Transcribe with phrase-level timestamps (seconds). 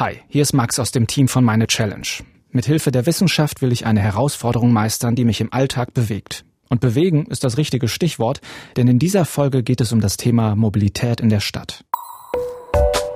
[0.00, 2.06] Hi, hier ist Max aus dem Team von Meine Challenge.
[2.52, 6.44] Mit Hilfe der Wissenschaft will ich eine Herausforderung meistern, die mich im Alltag bewegt.
[6.68, 8.40] Und bewegen ist das richtige Stichwort,
[8.76, 11.84] denn in dieser Folge geht es um das Thema Mobilität in der Stadt.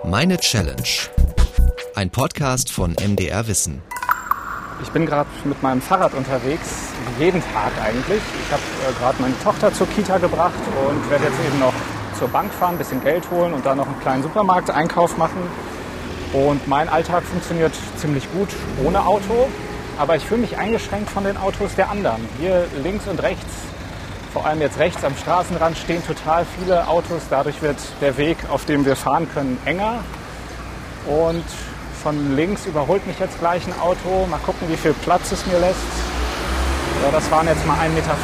[0.02, 0.82] Meine Challenge.
[1.94, 3.80] Ein Podcast von MDR Wissen.
[4.82, 8.22] Ich bin gerade mit meinem Fahrrad unterwegs, jeden Tag eigentlich.
[8.44, 10.58] Ich habe äh, gerade meine Tochter zur Kita gebracht
[10.88, 11.74] und werde jetzt eben noch
[12.18, 15.42] zur Bank fahren, ein bisschen Geld holen und dann noch einen kleinen Supermarkteinkauf machen.
[16.32, 18.48] Und mein Alltag funktioniert ziemlich gut
[18.82, 19.48] ohne Auto,
[19.98, 22.26] aber ich fühle mich eingeschränkt von den Autos der anderen.
[22.40, 23.52] Hier links und rechts,
[24.32, 27.22] vor allem jetzt rechts am Straßenrand, stehen total viele Autos.
[27.28, 29.96] Dadurch wird der Weg, auf dem wir fahren können, enger.
[31.06, 31.44] Und
[32.02, 34.26] von links überholt mich jetzt gleich ein Auto.
[34.30, 35.76] Mal gucken, wie viel Platz es mir lässt.
[37.02, 38.14] Ja, das waren jetzt mal 1,50 Meter,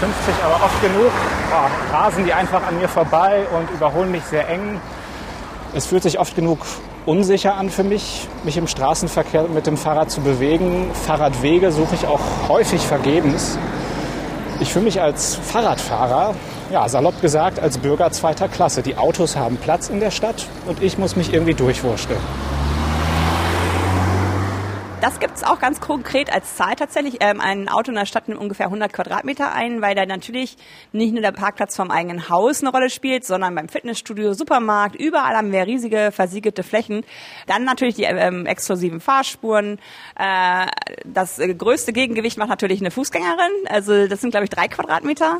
[0.45, 1.11] aber oft genug
[1.53, 4.81] oh, rasen die einfach an mir vorbei und überholen mich sehr eng.
[5.75, 6.61] Es fühlt sich oft genug
[7.09, 10.91] unsicher an für mich, mich im Straßenverkehr mit dem Fahrrad zu bewegen.
[11.07, 13.59] Fahrradwege suche ich auch häufig vergebens.
[14.61, 16.35] Ich fühle mich als Fahrradfahrer,
[16.71, 18.83] ja, salopp gesagt, als Bürger zweiter Klasse.
[18.83, 22.21] Die Autos haben Platz in der Stadt und ich muss mich irgendwie durchwursteln.
[25.01, 27.19] Das gibt es auch ganz konkret als Zahl tatsächlich.
[27.21, 30.57] Ähm, ein Auto in der Stadt nimmt ungefähr 100 Quadratmeter ein, weil da natürlich
[30.91, 35.37] nicht nur der Parkplatz vom eigenen Haus eine Rolle spielt, sondern beim Fitnessstudio, Supermarkt, überall
[35.37, 37.05] haben wir riesige versiegelte Flächen.
[37.47, 39.79] Dann natürlich die ähm, exklusiven Fahrspuren.
[40.19, 40.67] Äh,
[41.05, 43.53] das größte Gegengewicht macht natürlich eine Fußgängerin.
[43.69, 45.39] Also das sind, glaube ich, drei Quadratmeter.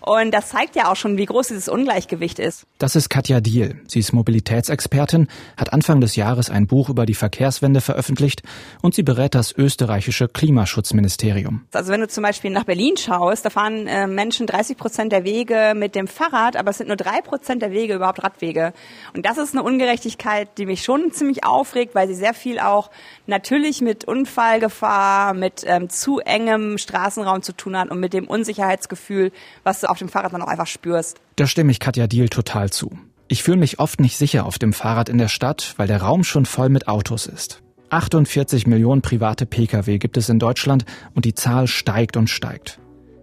[0.00, 2.66] Und das zeigt ja auch schon, wie groß dieses Ungleichgewicht ist.
[2.78, 3.80] Das ist Katja Diel.
[3.86, 8.42] Sie ist Mobilitätsexpertin, hat Anfang des Jahres ein Buch über die Verkehrswende veröffentlicht
[8.80, 11.66] und sie berät das österreichische Klimaschutzministerium.
[11.72, 15.24] Also wenn du zum Beispiel nach Berlin schaust, da fahren äh, Menschen 30 Prozent der
[15.24, 18.72] Wege mit dem Fahrrad, aber es sind nur drei Prozent der Wege überhaupt Radwege.
[19.14, 22.90] Und das ist eine Ungerechtigkeit, die mich schon ziemlich aufregt, weil sie sehr viel auch
[23.26, 29.32] natürlich mit Unfallgefahr, mit ähm, zu engem Straßenraum zu tun hat und mit dem Unsicherheitsgefühl,
[29.62, 31.20] was du auf dem Fahrrad dann auch einfach spürst.
[31.36, 32.98] Da stimme ich Katja Diel total zu.
[33.28, 36.24] Ich fühle mich oft nicht sicher auf dem Fahrrad in der Stadt, weil der Raum
[36.24, 37.62] schon voll mit Autos ist.
[37.90, 40.84] 48 Millionen private Pkw gibt es in Deutschland
[41.14, 42.80] und die Zahl steigt und steigt.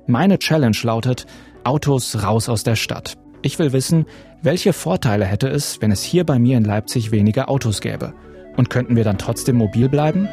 [0.08, 1.26] Meine Challenge lautet
[1.64, 3.16] Autos raus aus der Stadt.
[3.42, 4.06] Ich will wissen,
[4.42, 8.14] welche Vorteile hätte es, wenn es hier bei mir in Leipzig weniger Autos gäbe?
[8.56, 10.28] Und könnten wir dann trotzdem mobil bleiben?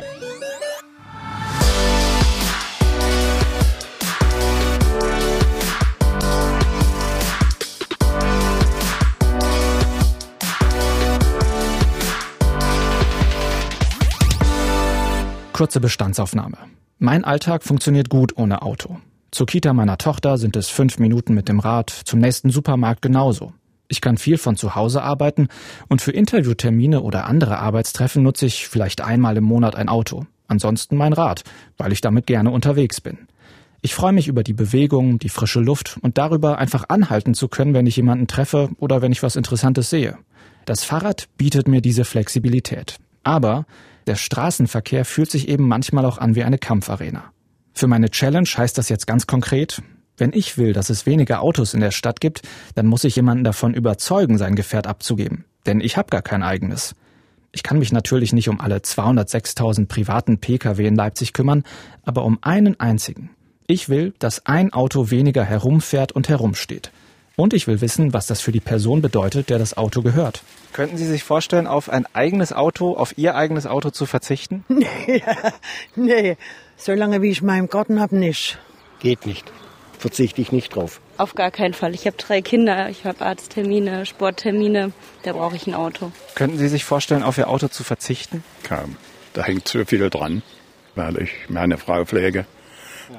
[15.55, 16.59] Kurze Bestandsaufnahme.
[16.99, 18.99] Mein Alltag funktioniert gut ohne Auto.
[19.31, 23.53] Zur Kita meiner Tochter sind es fünf Minuten mit dem Rad, zum nächsten Supermarkt genauso.
[23.87, 25.47] Ich kann viel von zu Hause arbeiten
[25.89, 30.27] und für Interviewtermine oder andere Arbeitstreffen nutze ich vielleicht einmal im Monat ein Auto.
[30.49, 31.45] Ansonsten mein Rad,
[31.79, 33.29] weil ich damit gerne unterwegs bin.
[33.81, 37.75] Ich freue mich über die Bewegung, die frische Luft und darüber einfach anhalten zu können,
[37.75, 40.19] wenn ich jemanden treffe oder wenn ich was Interessantes sehe.
[40.65, 42.97] Das Fahrrad bietet mir diese Flexibilität.
[43.23, 43.67] Aber
[44.07, 47.25] der Straßenverkehr fühlt sich eben manchmal auch an wie eine Kampfarena.
[47.73, 49.83] Für meine Challenge heißt das jetzt ganz konkret,
[50.17, 52.43] wenn ich will, dass es weniger Autos in der Stadt gibt,
[52.77, 55.45] dann muss ich jemanden davon überzeugen, sein Gefährt abzugeben.
[55.67, 56.95] Denn ich habe gar kein eigenes.
[57.51, 61.65] Ich kann mich natürlich nicht um alle 206.000 privaten Pkw in Leipzig kümmern,
[62.03, 63.31] aber um einen einzigen.
[63.67, 66.91] Ich will, dass ein Auto weniger herumfährt und herumsteht.
[67.37, 70.43] Und ich will wissen, was das für die Person bedeutet, der das Auto gehört.
[70.73, 74.65] Könnten Sie sich vorstellen, auf ein eigenes Auto, auf Ihr eigenes Auto zu verzichten?
[75.07, 75.23] Nee,
[75.97, 76.37] nee.
[76.77, 78.59] solange wie ich meinen Garten habe, nicht.
[79.01, 79.51] Geht nicht.
[79.99, 81.01] Verzichte ich nicht drauf.
[81.17, 81.95] Auf gar keinen Fall.
[81.95, 84.93] Ich habe drei Kinder, ich habe Arzttermine, Sporttermine,
[85.23, 86.13] da brauche ich ein Auto.
[86.35, 88.45] Könnten Sie sich vorstellen, auf Ihr Auto zu verzichten?
[88.63, 88.97] Kaum.
[89.33, 90.43] Da hängt zu viel dran,
[90.95, 92.47] weil ich meine Frau pflege.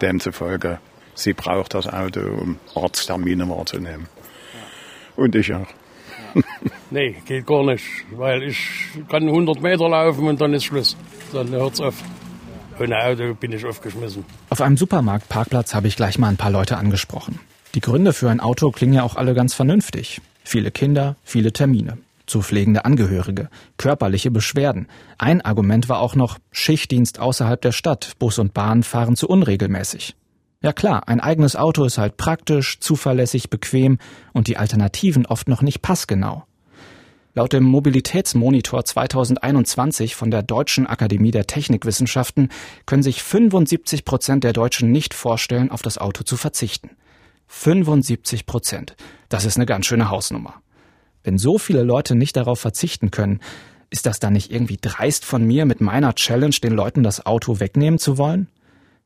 [0.02, 0.80] Demzufolge
[1.16, 4.08] Sie braucht das Auto, um Arzttermine wahrzunehmen.
[5.16, 5.68] Und ich auch.
[6.92, 8.60] nee, geht gar nicht, weil ich
[9.10, 10.98] kann 100 Meter laufen und dann ist Schluss.
[11.32, 11.96] Dann hört's auf.
[12.78, 14.26] Ohne Auto bin ich aufgeschmissen.
[14.50, 17.40] Auf einem Supermarktparkplatz habe ich gleich mal ein paar Leute angesprochen.
[17.74, 20.22] Die Gründe für ein Auto klingen ja auch alle ganz vernünftig.
[20.44, 21.98] Viele Kinder, viele Termine.
[22.26, 24.88] Zu pflegende Angehörige, körperliche Beschwerden.
[25.18, 28.14] Ein Argument war auch noch Schichtdienst außerhalb der Stadt.
[28.20, 30.16] Bus und Bahn fahren zu unregelmäßig.
[30.66, 34.00] Ja klar, ein eigenes Auto ist halt praktisch, zuverlässig, bequem
[34.34, 36.44] und die Alternativen oft noch nicht passgenau.
[37.36, 42.50] Laut dem Mobilitätsmonitor 2021 von der Deutschen Akademie der Technikwissenschaften
[42.88, 46.90] können sich 75 Prozent der Deutschen nicht vorstellen, auf das Auto zu verzichten.
[47.46, 48.96] 75 Prozent.
[49.30, 50.56] Das ist eine ganz schöne Hausnummer.
[51.24, 53.40] Wenn so viele Leute nicht darauf verzichten können,
[53.92, 57.60] Ist das dann nicht irgendwie dreist von mir, mit meiner Challenge den Leuten das Auto
[57.60, 58.48] wegnehmen zu wollen?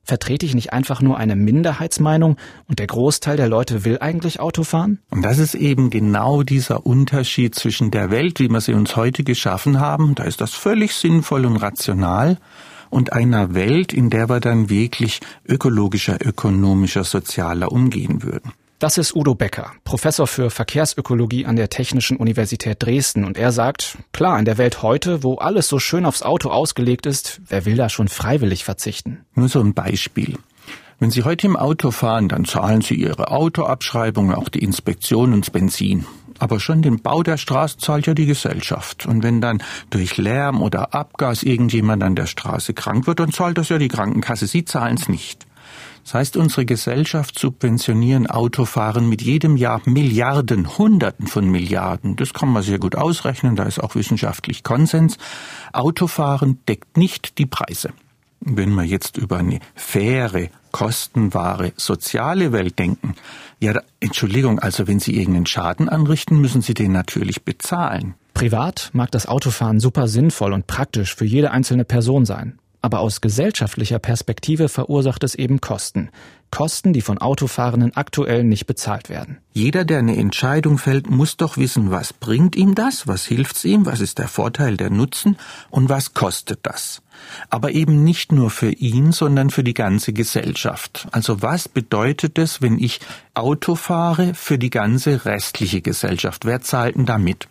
[0.09, 4.63] Vertrete ich nicht einfach nur eine Minderheitsmeinung und der Großteil der Leute will eigentlich Auto
[4.63, 4.97] fahren?
[5.11, 9.23] Und das ist eben genau dieser Unterschied zwischen der Welt, wie wir sie uns heute
[9.23, 12.39] geschaffen haben, da ist das völlig sinnvoll und rational,
[12.89, 18.51] und einer Welt, in der wir dann wirklich ökologischer, ökonomischer, sozialer umgehen würden.
[18.79, 23.25] Das ist Udo Becker, Professor für Verkehrsökologie an der Technischen Universität Dresden.
[23.25, 27.05] Und er sagt, klar, in der Welt heute, wo alles so schön aufs Auto ausgelegt
[27.05, 29.25] ist, wer will da schon freiwillig verzichten?
[29.35, 30.37] Nur so ein Beispiel.
[30.97, 35.45] Wenn Sie heute im Auto fahren, dann zahlen Sie Ihre Autoabschreibung, auch die Inspektion und
[35.45, 36.05] das Benzin.
[36.37, 39.05] Aber schon den Bau der Straße zahlt ja die Gesellschaft.
[39.05, 43.57] Und wenn dann durch Lärm oder Abgas irgendjemand an der Straße krank wird, dann zahlt
[43.57, 44.47] das ja die Krankenkasse.
[44.47, 45.48] Sie zahlen es nicht.
[46.03, 52.15] Das heißt, unsere Gesellschaft subventionieren Autofahren mit jedem Jahr Milliarden, Hunderten von Milliarden.
[52.15, 55.17] Das kann man sehr gut ausrechnen, da ist auch wissenschaftlich Konsens.
[55.73, 57.91] Autofahren deckt nicht die Preise.
[58.41, 63.15] Wenn wir jetzt über eine faire, kostenwahre, soziale Welt denken,
[63.59, 68.15] ja, Entschuldigung, also wenn Sie irgendeinen Schaden anrichten, müssen Sie den natürlich bezahlen.
[68.33, 72.57] Privat mag das Autofahren super sinnvoll und praktisch für jede einzelne Person sein.
[72.81, 76.09] Aber aus gesellschaftlicher Perspektive verursacht es eben Kosten.
[76.51, 79.37] Kosten, die von Autofahrenden aktuell nicht bezahlt werden.
[79.53, 83.85] Jeder, der eine Entscheidung fällt, muss doch wissen, was bringt ihm das, was hilft's ihm,
[83.85, 85.37] was ist der Vorteil, der Nutzen
[85.69, 87.01] und was kostet das.
[87.49, 91.07] Aber eben nicht nur für ihn, sondern für die ganze Gesellschaft.
[91.11, 92.99] Also was bedeutet es, wenn ich
[93.33, 96.45] Auto fahre für die ganze restliche Gesellschaft?
[96.45, 97.47] Wer zahlt denn damit?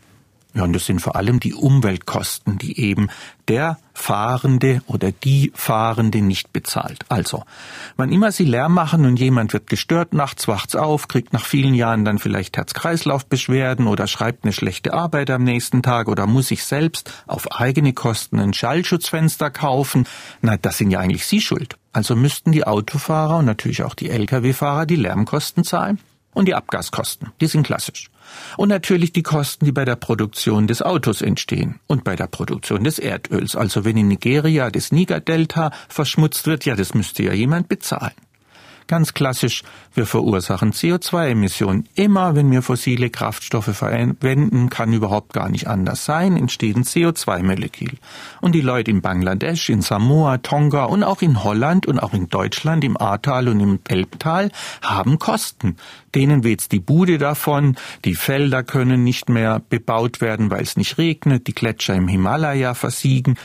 [0.54, 3.08] Ja, und das sind vor allem die Umweltkosten, die eben
[3.48, 7.04] der Fahrende oder die Fahrende nicht bezahlt.
[7.08, 7.44] Also,
[7.96, 11.74] wann immer Sie Lärm machen und jemand wird gestört, nachts wacht's auf, kriegt nach vielen
[11.74, 16.64] Jahren dann vielleicht Herz-Kreislauf-Beschwerden oder schreibt eine schlechte Arbeit am nächsten Tag oder muss sich
[16.64, 20.06] selbst auf eigene Kosten ein Schallschutzfenster kaufen,
[20.40, 21.76] na, das sind ja eigentlich Sie schuld.
[21.92, 25.98] Also müssten die Autofahrer und natürlich auch die Lkw-Fahrer die Lärmkosten zahlen
[26.32, 27.32] und die Abgaskosten.
[27.40, 28.10] Die sind klassisch.
[28.56, 32.84] Und natürlich die Kosten, die bei der Produktion des Autos entstehen und bei der Produktion
[32.84, 33.56] des Erdöls.
[33.56, 38.27] Also wenn in Nigeria das Niger-Delta verschmutzt wird, ja, das müsste ja jemand bezahlen.
[38.88, 41.86] Ganz klassisch, wir verursachen CO2-Emissionen.
[41.94, 47.98] Immer wenn wir fossile Kraftstoffe verwenden, kann überhaupt gar nicht anders sein, entsteht ein CO2-Molekül.
[48.40, 52.30] Und die Leute in Bangladesch, in Samoa, Tonga und auch in Holland und auch in
[52.30, 54.50] Deutschland, im Ahrtal und im Elbtal,
[54.80, 55.76] haben Kosten.
[56.14, 57.76] Denen weht's die Bude davon,
[58.06, 62.72] die Felder können nicht mehr bebaut werden, weil es nicht regnet, die Gletscher im Himalaya
[62.72, 63.36] versiegen.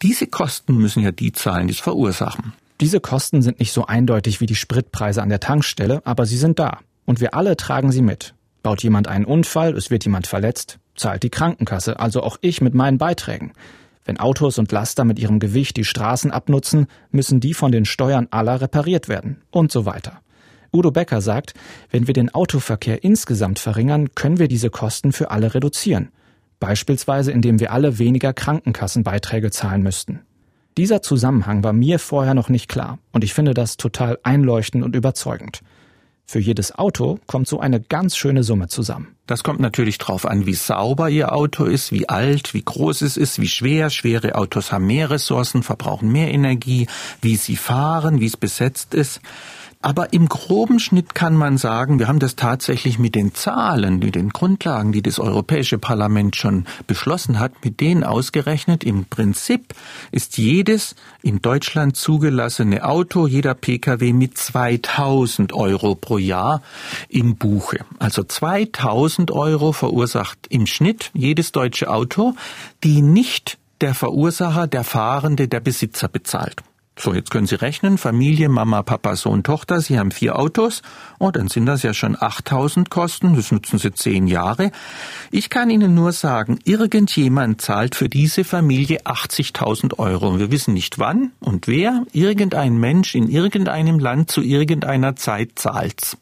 [0.00, 2.54] Diese Kosten müssen ja die zahlen, die es verursachen.
[2.80, 6.58] Diese Kosten sind nicht so eindeutig wie die Spritpreise an der Tankstelle, aber sie sind
[6.58, 6.80] da.
[7.06, 8.34] Und wir alle tragen sie mit.
[8.62, 12.74] Baut jemand einen Unfall, es wird jemand verletzt, zahlt die Krankenkasse, also auch ich mit
[12.74, 13.52] meinen Beiträgen.
[14.04, 18.28] Wenn Autos und Laster mit ihrem Gewicht die Straßen abnutzen, müssen die von den Steuern
[18.30, 20.20] aller repariert werden und so weiter.
[20.72, 21.54] Udo Becker sagt,
[21.90, 26.10] wenn wir den Autoverkehr insgesamt verringern, können wir diese Kosten für alle reduzieren.
[26.60, 30.25] Beispielsweise indem wir alle weniger Krankenkassenbeiträge zahlen müssten.
[30.76, 34.94] Dieser Zusammenhang war mir vorher noch nicht klar und ich finde das total einleuchtend und
[34.94, 35.60] überzeugend.
[36.26, 39.14] Für jedes Auto kommt so eine ganz schöne Summe zusammen.
[39.26, 43.16] Das kommt natürlich drauf an, wie sauber Ihr Auto ist, wie alt, wie groß es
[43.16, 43.90] ist, wie schwer.
[43.90, 46.88] Schwere Autos haben mehr Ressourcen, verbrauchen mehr Energie,
[47.22, 49.20] wie sie fahren, wie es besetzt ist.
[49.86, 54.16] Aber im groben Schnitt kann man sagen, wir haben das tatsächlich mit den Zahlen, mit
[54.16, 58.82] den Grundlagen, die das Europäische Parlament schon beschlossen hat, mit denen ausgerechnet.
[58.82, 59.74] Im Prinzip
[60.10, 66.62] ist jedes in Deutschland zugelassene Auto, jeder Pkw mit 2000 Euro pro Jahr
[67.08, 67.84] im Buche.
[68.00, 72.34] Also 2000 Euro verursacht im Schnitt jedes deutsche Auto,
[72.82, 76.64] die nicht der Verursacher, der Fahrende, der Besitzer bezahlt.
[76.98, 80.80] So, jetzt können Sie rechnen, Familie, Mama, Papa, Sohn, Tochter, Sie haben vier Autos,
[81.18, 84.70] oh, dann sind das ja schon 8000 Kosten, das nutzen Sie zehn Jahre.
[85.30, 90.38] Ich kann Ihnen nur sagen, irgendjemand zahlt für diese Familie 80.000 Euro.
[90.38, 96.16] Wir wissen nicht wann und wer, irgendein Mensch in irgendeinem Land zu irgendeiner Zeit zahlt's.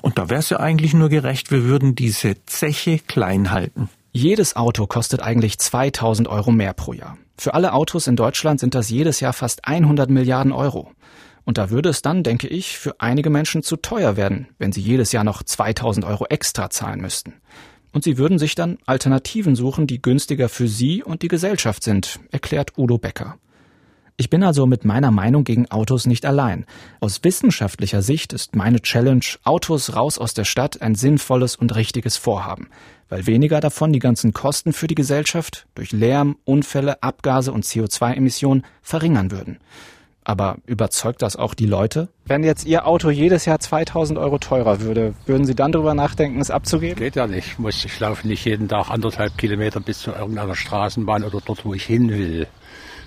[0.00, 3.90] Und da wäre es ja eigentlich nur gerecht, wir würden diese Zeche klein halten.
[4.12, 7.18] Jedes Auto kostet eigentlich 2000 Euro mehr pro Jahr.
[7.40, 10.92] Für alle Autos in Deutschland sind das jedes Jahr fast 100 Milliarden Euro.
[11.44, 14.82] Und da würde es dann, denke ich, für einige Menschen zu teuer werden, wenn sie
[14.82, 17.32] jedes Jahr noch 2000 Euro extra zahlen müssten.
[17.94, 22.20] Und sie würden sich dann Alternativen suchen, die günstiger für sie und die Gesellschaft sind,
[22.30, 23.38] erklärt Udo Becker.
[24.18, 26.66] Ich bin also mit meiner Meinung gegen Autos nicht allein.
[27.00, 32.18] Aus wissenschaftlicher Sicht ist meine Challenge Autos raus aus der Stadt ein sinnvolles und richtiges
[32.18, 32.68] Vorhaben,
[33.10, 38.64] weil weniger davon die ganzen Kosten für die Gesellschaft durch Lärm, Unfälle, Abgase und CO2-Emissionen
[38.80, 39.58] verringern würden.
[40.22, 42.08] Aber überzeugt das auch die Leute?
[42.24, 46.40] Wenn jetzt Ihr Auto jedes Jahr 2000 Euro teurer würde, würden Sie dann darüber nachdenken,
[46.40, 46.96] es abzugeben?
[46.96, 47.58] Geht ja nicht.
[47.58, 51.74] Muss, ich laufe nicht jeden Tag anderthalb Kilometer bis zu irgendeiner Straßenbahn oder dort, wo
[51.74, 52.46] ich hin will.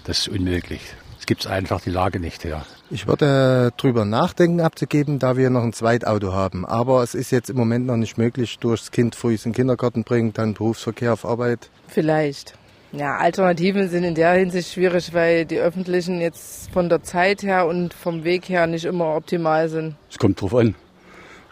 [0.03, 0.81] Das ist unmöglich.
[1.24, 2.65] Es gibt einfach die Lage nicht her.
[2.89, 6.65] Ich würde drüber nachdenken abzugeben, da wir noch ein Zweitauto haben.
[6.65, 9.53] Aber es ist jetzt im Moment noch nicht möglich, durch das Kind früh in den
[9.53, 11.70] Kindergarten bringen, dann Berufsverkehr auf Arbeit.
[11.88, 12.56] Vielleicht.
[12.92, 17.68] Ja, Alternativen sind in der Hinsicht schwierig, weil die öffentlichen jetzt von der Zeit her
[17.68, 19.96] und vom Weg her nicht immer optimal sind.
[20.10, 20.75] Es kommt drauf an.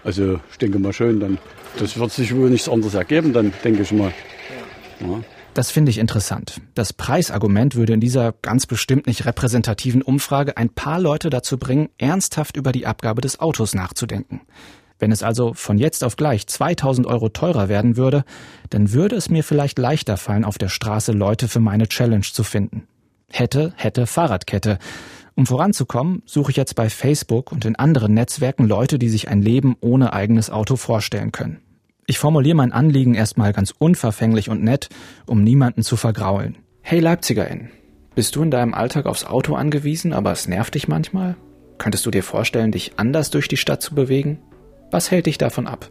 [0.04, 1.38] Also ich denke mal schön, dann
[1.80, 4.12] das wird sich wohl nichts anderes ergeben, dann denke ich mal.
[5.00, 5.22] Ja.
[5.54, 6.62] Das finde ich interessant.
[6.76, 11.90] Das Preisargument würde in dieser ganz bestimmt nicht repräsentativen Umfrage ein paar Leute dazu bringen,
[11.98, 14.42] ernsthaft über die Abgabe des Autos nachzudenken.
[14.98, 18.24] Wenn es also von jetzt auf gleich 2000 Euro teurer werden würde,
[18.70, 22.44] dann würde es mir vielleicht leichter fallen, auf der Straße Leute für meine Challenge zu
[22.44, 22.88] finden.
[23.30, 24.78] Hätte, hätte Fahrradkette.
[25.36, 29.42] Um voranzukommen, suche ich jetzt bei Facebook und in anderen Netzwerken Leute, die sich ein
[29.42, 31.60] Leben ohne eigenes Auto vorstellen können.
[32.12, 34.90] Ich formuliere mein Anliegen erstmal ganz unverfänglich und nett,
[35.28, 36.58] um niemanden zu vergraulen.
[36.82, 37.70] Hey Leipzigerin,
[38.16, 41.38] bist du in deinem Alltag aufs Auto angewiesen, aber es nervt dich manchmal?
[41.78, 44.40] Könntest du dir vorstellen, dich anders durch die Stadt zu bewegen?
[44.92, 45.90] Was hält dich davon ab?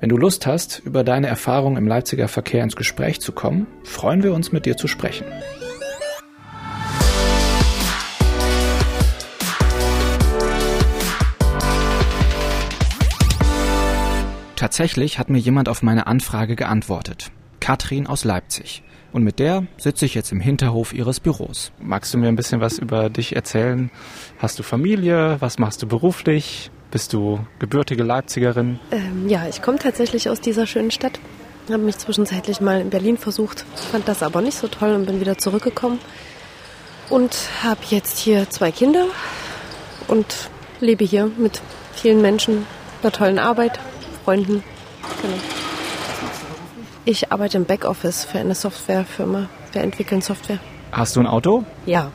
[0.00, 4.22] Wenn du Lust hast, über deine Erfahrung im Leipziger Verkehr ins Gespräch zu kommen, freuen
[4.22, 5.24] wir uns, mit dir zu sprechen.
[14.60, 17.30] Tatsächlich hat mir jemand auf meine Anfrage geantwortet.
[17.60, 18.82] Katrin aus Leipzig.
[19.10, 21.72] Und mit der sitze ich jetzt im Hinterhof ihres Büros.
[21.80, 23.90] Magst du mir ein bisschen was über dich erzählen?
[24.38, 25.38] Hast du Familie?
[25.40, 26.70] Was machst du beruflich?
[26.90, 28.78] Bist du gebürtige Leipzigerin?
[28.90, 31.18] Ähm, ja, ich komme tatsächlich aus dieser schönen Stadt.
[31.72, 35.20] Habe mich zwischenzeitlich mal in Berlin versucht, fand das aber nicht so toll und bin
[35.20, 36.00] wieder zurückgekommen.
[37.08, 39.06] Und habe jetzt hier zwei Kinder
[40.06, 40.50] und
[40.80, 41.62] lebe hier mit
[41.94, 42.66] vielen Menschen,
[43.00, 43.80] einer tollen Arbeit.
[44.24, 44.62] Freunden.
[45.22, 45.34] Genau.
[47.04, 49.48] Ich arbeite im Backoffice für eine Softwarefirma.
[49.72, 50.58] Wir entwickeln Software.
[50.92, 51.64] Hast du ein Auto?
[51.86, 52.10] Ja,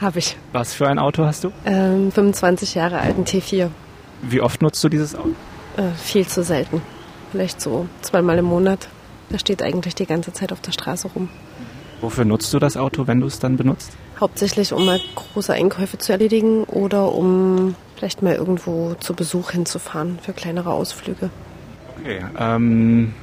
[0.00, 0.36] habe ich.
[0.52, 1.52] Was für ein Auto hast du?
[1.64, 3.68] Ähm, 25 Jahre alten T4.
[4.22, 5.34] Wie oft nutzt du dieses Auto?
[5.76, 6.82] Äh, viel zu selten.
[7.30, 8.88] Vielleicht so zweimal im Monat.
[9.30, 11.28] Da steht eigentlich die ganze Zeit auf der Straße rum.
[12.02, 13.92] Wofür nutzt du das Auto, wenn du es dann benutzt?
[14.20, 20.18] Hauptsächlich, um mal große Einkäufe zu erledigen oder um vielleicht mal irgendwo zu Besuch hinzufahren
[20.20, 21.30] für kleinere Ausflüge.
[22.00, 22.24] Okay.
[22.36, 23.14] Ähm,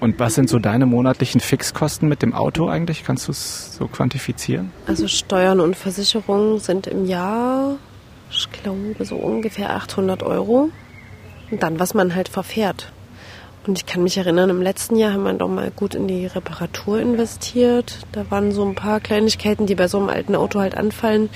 [0.00, 3.04] und was sind so deine monatlichen Fixkosten mit dem Auto eigentlich?
[3.04, 4.72] Kannst du es so quantifizieren?
[4.86, 7.76] Also Steuern und Versicherungen sind im Jahr,
[8.30, 10.70] ich glaube, so ungefähr 800 Euro.
[11.50, 12.90] Und dann, was man halt verfährt.
[13.66, 16.26] Und ich kann mich erinnern, im letzten Jahr haben wir doch mal gut in die
[16.26, 17.98] Reparatur investiert.
[18.10, 21.30] Da waren so ein paar Kleinigkeiten, die bei so einem alten Auto halt anfallen.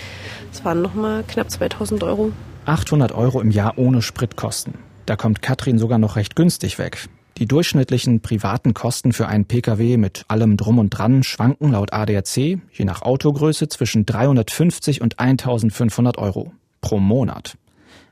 [0.51, 2.33] Das waren nochmal knapp 2000 Euro.
[2.65, 4.75] 800 Euro im Jahr ohne Spritkosten.
[5.07, 7.09] Da kommt Katrin sogar noch recht günstig weg.
[7.39, 12.37] Die durchschnittlichen privaten Kosten für einen Pkw mit allem Drum und Dran schwanken laut ADAC
[12.37, 17.57] je nach Autogröße zwischen 350 und 1500 Euro pro Monat.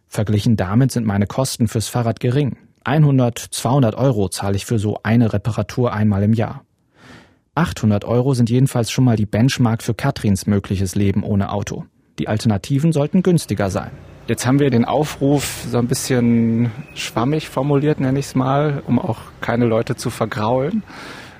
[0.08, 2.56] Verglichen damit sind meine Kosten fürs Fahrrad gering.
[2.84, 6.64] 100, 200 Euro zahle ich für so eine Reparatur einmal im Jahr.
[7.54, 11.84] 800 Euro sind jedenfalls schon mal die Benchmark für Katrins mögliches Leben ohne Auto.
[12.18, 13.90] Die Alternativen sollten günstiger sein.
[14.26, 18.98] Jetzt haben wir den Aufruf so ein bisschen schwammig formuliert, nenne ich es mal, um
[18.98, 20.82] auch keine Leute zu vergraulen.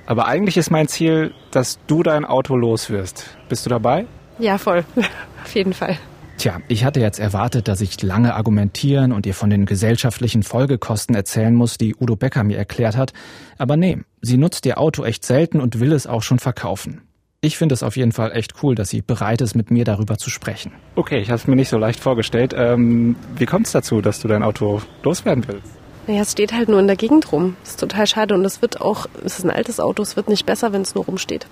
[0.06, 3.36] Aber eigentlich ist mein Ziel, dass du dein Auto los wirst.
[3.48, 4.06] Bist du dabei?
[4.38, 4.84] Ja, voll.
[5.44, 5.96] Auf jeden Fall.
[6.36, 11.14] Tja, ich hatte jetzt erwartet, dass ich lange argumentieren und ihr von den gesellschaftlichen Folgekosten
[11.14, 13.12] erzählen muss, die Udo Becker mir erklärt hat.
[13.56, 17.02] Aber nee, sie nutzt ihr Auto echt selten und will es auch schon verkaufen.
[17.40, 20.16] Ich finde es auf jeden Fall echt cool, dass sie bereit ist, mit mir darüber
[20.16, 20.72] zu sprechen.
[20.96, 22.54] Okay, ich habe es mir nicht so leicht vorgestellt.
[22.56, 25.68] Ähm, wie kommt es dazu, dass du dein Auto loswerden willst?
[26.06, 27.56] Naja, es steht halt nur in der Gegend rum.
[27.60, 30.28] Das ist total schade und es wird auch, es ist ein altes Auto, es wird
[30.28, 31.46] nicht besser, wenn es nur rumsteht.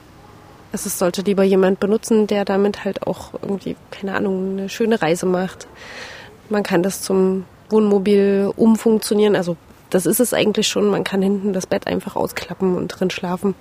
[0.72, 5.26] Es sollte lieber jemand benutzen, der damit halt auch irgendwie, keine Ahnung, eine schöne Reise
[5.26, 5.66] macht.
[6.48, 9.36] Man kann das zum Wohnmobil umfunktionieren.
[9.36, 9.56] Also
[9.90, 10.88] das ist es eigentlich schon.
[10.88, 13.54] Man kann hinten das Bett einfach ausklappen und drin schlafen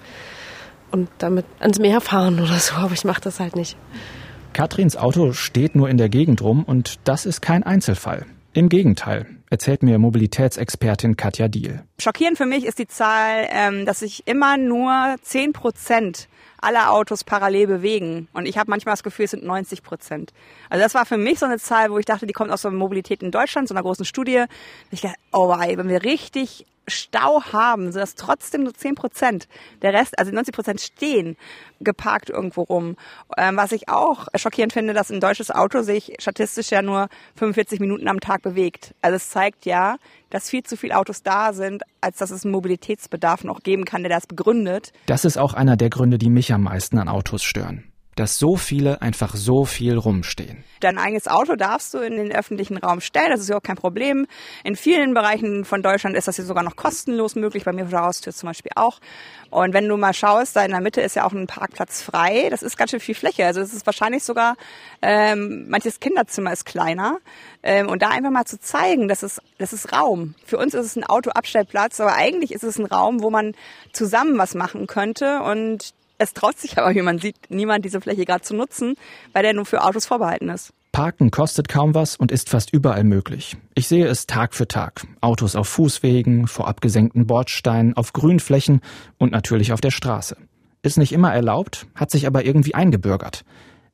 [0.92, 3.78] und damit ans Meer fahren oder so, aber ich mache das halt nicht.
[4.54, 8.26] Katrins Auto steht nur in der Gegend rum und das ist kein Einzelfall.
[8.54, 11.84] Im Gegenteil, erzählt mir Mobilitätsexpertin Katja Diel.
[12.00, 16.28] Schockierend für mich ist die Zahl, ähm, dass sich immer nur 10 Prozent
[16.62, 18.28] aller Autos parallel bewegen.
[18.34, 20.32] Und ich habe manchmal das Gefühl, es sind 90 Prozent.
[20.70, 22.72] Also das war für mich so eine Zahl, wo ich dachte, die kommt aus der
[22.72, 24.46] Mobilität in Deutschland, so einer großen Studie.
[24.92, 29.48] Ich dachte, oh, ey, wenn wir richtig Stau haben, das trotzdem nur 10 Prozent.
[29.82, 31.38] Der Rest, also 90 Prozent stehen
[31.80, 32.96] geparkt irgendwo rum.
[33.38, 37.80] Ähm, was ich auch schockierend finde, dass ein deutsches Auto sich statistisch ja nur 45
[37.80, 38.94] Minuten am Tag bewegt.
[39.02, 39.98] Also es zeigt ja,
[40.30, 44.04] dass viel zu viele Autos da sind, als dass es einen Mobilitätsbedarf noch geben kann,
[44.04, 44.94] der das begründet.
[45.06, 47.91] Das ist auch einer der Gründe, die mich am meisten an Autos stören
[48.22, 50.64] dass so viele einfach so viel rumstehen.
[50.80, 54.28] Dein eigenes Auto darfst du in den öffentlichen Raum stellen, das ist überhaupt kein Problem.
[54.64, 57.92] In vielen Bereichen von Deutschland ist das hier sogar noch kostenlos möglich, bei mir vor
[57.92, 59.00] der Haustür zum Beispiel auch.
[59.50, 62.48] Und wenn du mal schaust, da in der Mitte ist ja auch ein Parkplatz frei,
[62.50, 63.46] das ist ganz schön viel Fläche.
[63.46, 64.56] Also es ist wahrscheinlich sogar,
[65.02, 67.18] ähm, manches Kinderzimmer ist kleiner.
[67.64, 70.36] Ähm, und da einfach mal zu zeigen, das ist, das ist Raum.
[70.46, 73.54] Für uns ist es ein Autoabstellplatz, aber eigentlich ist es ein Raum, wo man
[73.94, 78.26] zusammen was machen könnte und es traut sich aber, wie man sieht, niemand diese Fläche
[78.26, 78.96] gerade zu nutzen,
[79.34, 80.72] weil der nur für Autos vorbehalten ist.
[80.92, 83.58] Parken kostet kaum was und ist fast überall möglich.
[83.74, 85.08] Ich sehe es Tag für Tag.
[85.22, 88.82] Autos auf Fußwegen, vor abgesenkten Bordsteinen, auf Grünflächen
[89.18, 90.38] und natürlich auf der Straße.
[90.84, 93.44] Ist nicht immer erlaubt, hat sich aber irgendwie eingebürgert.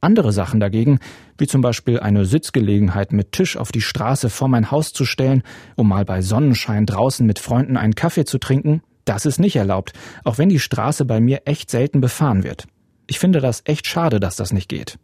[0.02, 1.00] Andere Sachen dagegen,
[1.38, 5.44] wie zum Beispiel eine Sitzgelegenheit mit Tisch auf die Straße vor mein Haus zu stellen,
[5.76, 9.94] um mal bei Sonnenschein draußen mit Freunden einen Kaffee zu trinken, das ist nicht erlaubt,
[10.24, 12.66] auch wenn die Straße bei mir echt selten befahren wird.
[13.08, 14.98] Ich finde das echt schade, dass das nicht geht.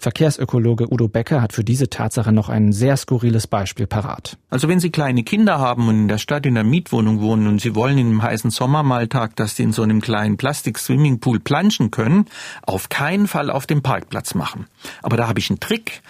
[0.00, 4.38] Verkehrsökologe Udo Becker hat für diese Tatsache noch ein sehr skurriles Beispiel parat.
[4.48, 7.60] Also wenn Sie kleine Kinder haben und in der Stadt in der Mietwohnung wohnen und
[7.60, 12.26] Sie wollen in einem heißen Sommermaltag, dass Sie in so einem kleinen Plastik-Swimmingpool planschen können,
[12.62, 14.68] auf keinen Fall auf dem Parkplatz machen.
[15.02, 16.00] Aber da habe ich einen Trick.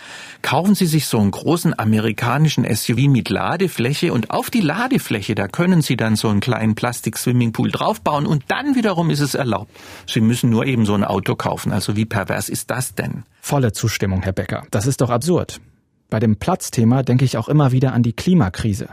[0.43, 5.49] Kaufen Sie sich so einen großen amerikanischen SUV mit Ladefläche und auf die Ladefläche, da
[5.49, 9.71] können Sie dann so einen kleinen Plastik-Swimmingpool draufbauen und dann wiederum ist es erlaubt.
[10.07, 11.73] Sie müssen nur eben so ein Auto kaufen.
[11.73, 13.25] Also wie pervers ist das denn?
[13.41, 14.65] Volle Zustimmung, Herr Becker.
[14.73, 15.61] Das ist doch absurd.
[16.11, 18.89] Bei dem Platzthema denke ich auch immer wieder an die Klimakrise.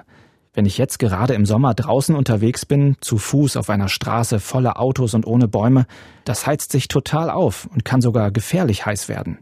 [0.54, 4.80] Wenn ich jetzt gerade im Sommer draußen unterwegs bin, zu Fuß auf einer Straße voller
[4.80, 5.88] Autos und ohne Bäume,
[6.24, 9.40] das heizt sich total auf und kann sogar gefährlich heiß werden.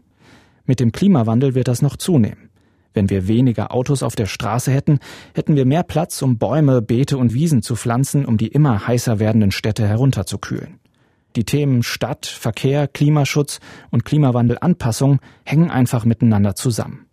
[0.64, 2.48] Mit dem Klimawandel wird das noch zunehmen.
[2.94, 4.98] Wenn wir weniger Autos auf der Straße hätten,
[5.34, 9.18] hätten wir mehr Platz, um Bäume, Beete und Wiesen zu pflanzen, um die immer heißer
[9.18, 10.80] werdenden Städte herunterzukühlen.
[11.36, 13.58] Die Themen Stadt, Verkehr, Klimaschutz
[13.90, 17.06] und Klimawandelanpassung hängen einfach miteinander zusammen.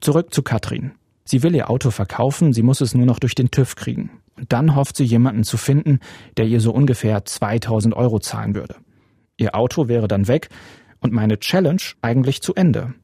[0.00, 0.92] Zurück zu Katrin.
[1.24, 4.10] Sie will ihr Auto verkaufen, sie muss es nur noch durch den TÜV kriegen.
[4.36, 5.98] Und dann hofft sie jemanden zu finden,
[6.36, 8.76] der ihr so ungefähr 2000 Euro zahlen würde.
[9.36, 10.48] Ihr Auto wäre dann weg
[11.00, 12.94] und meine Challenge eigentlich zu Ende.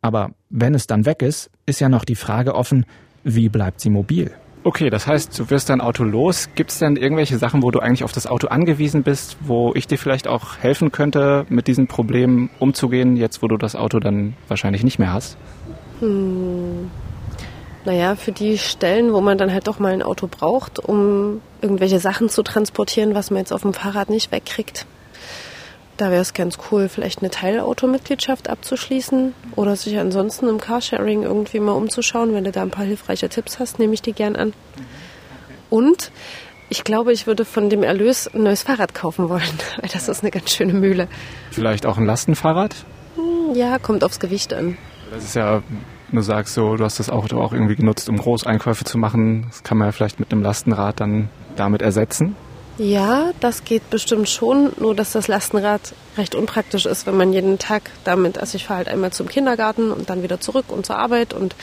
[0.00, 2.86] Aber wenn es dann weg ist, ist ja noch die Frage offen,
[3.24, 4.32] wie bleibt sie mobil?
[4.64, 6.48] Okay, das heißt, du wirst dein Auto los.
[6.54, 9.88] Gibt es denn irgendwelche Sachen, wo du eigentlich auf das Auto angewiesen bist, wo ich
[9.88, 14.36] dir vielleicht auch helfen könnte, mit diesen Problemen umzugehen, jetzt wo du das Auto dann
[14.46, 15.36] wahrscheinlich nicht mehr hast?
[15.98, 16.90] Hm.
[17.84, 21.98] Naja, für die Stellen, wo man dann halt doch mal ein Auto braucht, um irgendwelche
[21.98, 24.86] Sachen zu transportieren, was man jetzt auf dem Fahrrad nicht wegkriegt.
[26.02, 31.60] Da wäre es ganz cool, vielleicht eine Teilautomitgliedschaft abzuschließen oder sich ansonsten im Carsharing irgendwie
[31.60, 32.34] mal umzuschauen.
[32.34, 34.52] Wenn du da ein paar hilfreiche Tipps hast, nehme ich die gern an.
[35.70, 36.10] Und
[36.70, 39.44] ich glaube, ich würde von dem Erlös ein neues Fahrrad kaufen wollen,
[39.80, 41.06] weil das ist eine ganz schöne Mühle.
[41.52, 42.74] Vielleicht auch ein Lastenfahrrad?
[43.14, 44.76] Hm, ja, kommt aufs Gewicht an.
[45.12, 45.62] Das ist ja,
[46.10, 49.44] du sagst so, du hast das Auto auch irgendwie genutzt, um Großeinkäufe zu machen.
[49.50, 52.34] Das kann man ja vielleicht mit einem Lastenrad dann damit ersetzen.
[52.78, 57.58] Ja, das geht bestimmt schon, nur dass das Lastenrad recht unpraktisch ist, wenn man jeden
[57.58, 60.96] Tag damit, also ich fahre halt einmal zum Kindergarten und dann wieder zurück und zur
[60.96, 61.54] Arbeit und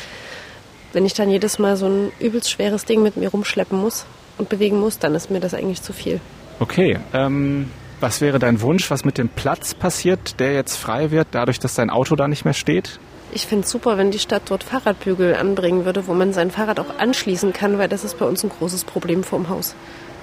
[0.94, 4.06] wenn ich dann jedes Mal so ein übelst schweres Ding mit mir rumschleppen muss
[4.38, 6.20] und bewegen muss, dann ist mir das eigentlich zu viel.
[6.60, 11.30] Okay, ähm, was wäre dein Wunsch, was mit dem Platz passiert, der jetzt frei wird,
[11.32, 13.00] dadurch, dass dein Auto da nicht mehr steht?
[13.32, 16.80] Ich finde es super, wenn die Stadt dort Fahrradbügel anbringen würde, wo man sein Fahrrad
[16.80, 19.76] auch anschließen kann, weil das ist bei uns ein großes Problem vorm Haus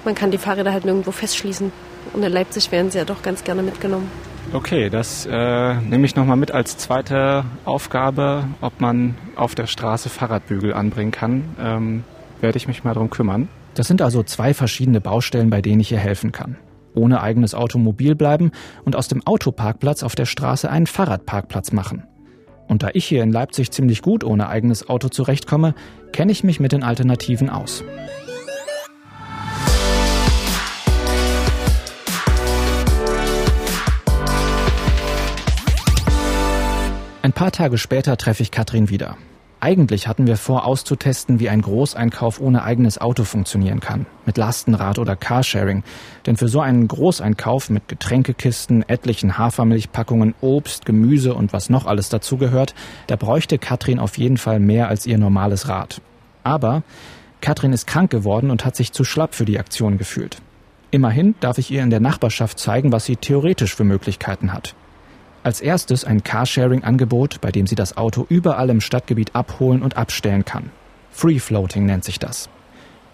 [0.07, 1.71] man kann die Fahrräder halt nirgendwo festschließen.
[2.13, 4.09] Und in Leipzig werden sie ja doch ganz gerne mitgenommen.
[4.53, 10.07] Okay, das äh, nehme ich nochmal mit als zweite Aufgabe, ob man auf der Straße
[10.07, 11.43] Fahrradbügel anbringen kann.
[11.59, 12.03] Ähm,
[12.39, 13.49] werde ich mich mal darum kümmern.
[13.73, 16.55] Das sind also zwei verschiedene Baustellen, bei denen ich ihr helfen kann.
[16.95, 18.51] Ohne eigenes Automobil bleiben
[18.85, 22.03] und aus dem Autoparkplatz auf der Straße einen Fahrradparkplatz machen.
[22.69, 25.75] Und da ich hier in Leipzig ziemlich gut ohne eigenes Auto zurechtkomme,
[26.13, 27.83] kenne ich mich mit den Alternativen aus.
[37.27, 39.17] Ein paar Tage später treffe ich Katrin wieder.
[39.59, 44.05] Eigentlich hatten wir vor, auszutesten, wie ein Großeinkauf ohne eigenes Auto funktionieren kann.
[44.25, 45.83] Mit Lastenrad oder Carsharing.
[46.25, 52.07] Denn für so einen Großeinkauf mit Getränkekisten, etlichen Hafermilchpackungen, Obst, Gemüse und was noch alles
[52.07, 52.73] dazugehört,
[53.07, 55.99] da bräuchte Katrin auf jeden Fall mehr als ihr normales Rad.
[56.45, 56.81] Aber
[57.41, 60.37] Katrin ist krank geworden und hat sich zu schlapp für die Aktion gefühlt.
[60.91, 64.75] Immerhin darf ich ihr in der Nachbarschaft zeigen, was sie theoretisch für Möglichkeiten hat.
[65.47, 70.43] Als erstes ein Carsharing-Angebot, bei dem sie das Auto überall im Stadtgebiet abholen und abstellen
[70.43, 70.71] kann.
[71.09, 72.49] Free Floating nennt sich das.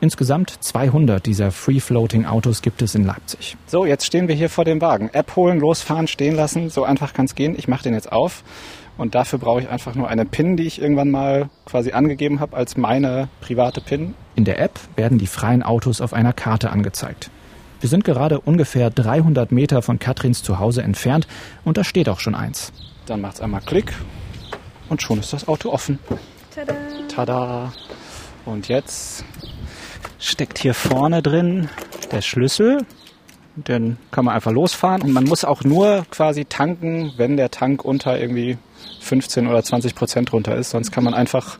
[0.01, 3.55] Insgesamt 200 dieser Free-Floating-Autos gibt es in Leipzig.
[3.67, 5.11] So, jetzt stehen wir hier vor dem Wagen.
[5.13, 6.71] App holen, losfahren, stehen lassen.
[6.71, 7.53] So einfach kann es gehen.
[7.55, 8.43] Ich mache den jetzt auf.
[8.97, 12.57] Und dafür brauche ich einfach nur eine PIN, die ich irgendwann mal quasi angegeben habe
[12.57, 14.15] als meine private PIN.
[14.35, 17.29] In der App werden die freien Autos auf einer Karte angezeigt.
[17.83, 21.27] Wir sind gerade ungefähr 300 Meter von Katrins Zuhause entfernt
[21.65, 22.71] und da steht auch schon eins.
[23.07, 23.91] Dann macht's einmal Klick
[24.87, 25.99] und schon ist das Auto offen.
[26.55, 26.75] Tada!
[27.09, 27.73] Tada!
[28.45, 29.25] Und jetzt
[30.17, 31.67] steckt hier vorne drin
[32.13, 32.85] der Schlüssel.
[33.57, 37.83] Den kann man einfach losfahren und man muss auch nur quasi tanken, wenn der Tank
[37.83, 38.57] unter irgendwie
[39.01, 40.69] 15 oder 20 Prozent runter ist.
[40.69, 41.59] Sonst kann man einfach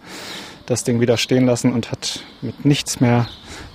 [0.68, 3.28] das Ding wieder stehen lassen und hat mit nichts mehr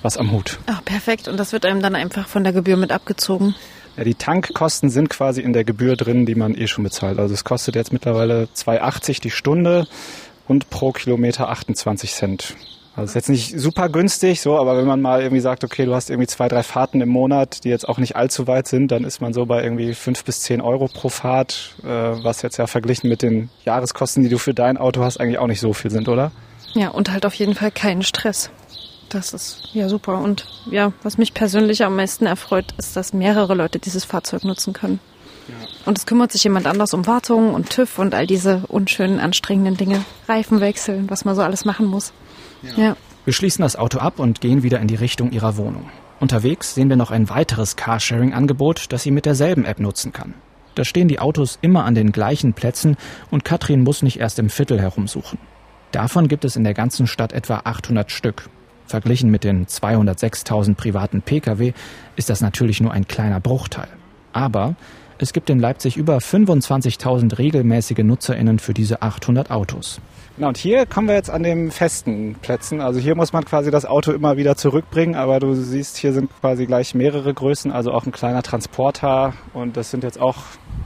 [0.02, 0.58] was am Hut.
[0.66, 1.28] Ach, perfekt.
[1.28, 3.54] Und das wird einem dann einfach von der Gebühr mit abgezogen.
[3.96, 7.18] Ja, die Tankkosten sind quasi in der Gebühr drin, die man eh schon bezahlt.
[7.18, 9.88] Also es kostet jetzt mittlerweile 2,80 die Stunde
[10.46, 12.54] und pro Kilometer 28 Cent.
[12.98, 15.94] Also ist jetzt nicht super günstig, so, aber wenn man mal irgendwie sagt, okay, du
[15.94, 19.04] hast irgendwie zwei, drei Fahrten im Monat, die jetzt auch nicht allzu weit sind, dann
[19.04, 22.66] ist man so bei irgendwie fünf bis zehn Euro pro Fahrt, äh, was jetzt ja
[22.66, 25.92] verglichen mit den Jahreskosten, die du für dein Auto hast, eigentlich auch nicht so viel
[25.92, 26.32] sind, oder?
[26.74, 28.50] Ja, und halt auf jeden Fall keinen Stress.
[29.08, 30.18] Das ist ja super.
[30.18, 34.72] Und ja, was mich persönlich am meisten erfreut, ist, dass mehrere Leute dieses Fahrzeug nutzen
[34.72, 35.00] können.
[35.48, 35.54] Ja.
[35.86, 39.76] Und es kümmert sich jemand anders um Wartung und TÜV und all diese unschönen, anstrengenden
[39.76, 40.04] Dinge.
[40.28, 42.12] Reifen wechseln, was man so alles machen muss.
[42.62, 42.84] Ja.
[42.84, 42.96] ja.
[43.24, 45.88] Wir schließen das Auto ab und gehen wieder in die Richtung ihrer Wohnung.
[46.20, 50.34] Unterwegs sehen wir noch ein weiteres Carsharing-Angebot, das sie mit derselben App nutzen kann.
[50.74, 52.96] Da stehen die Autos immer an den gleichen Plätzen
[53.30, 55.38] und Katrin muss nicht erst im Viertel herumsuchen.
[55.92, 58.48] Davon gibt es in der ganzen Stadt etwa 800 Stück.
[58.88, 61.72] Verglichen mit den 206.000 privaten Pkw
[62.16, 63.88] ist das natürlich nur ein kleiner Bruchteil.
[64.32, 64.74] Aber
[65.18, 70.00] es gibt in Leipzig über 25.000 regelmäßige NutzerInnen für diese 800 Autos.
[70.36, 72.80] Genau, und hier kommen wir jetzt an den festen Plätzen.
[72.80, 76.30] Also hier muss man quasi das Auto immer wieder zurückbringen, aber du siehst, hier sind
[76.40, 80.36] quasi gleich mehrere Größen, also auch ein kleiner Transporter und das sind jetzt auch,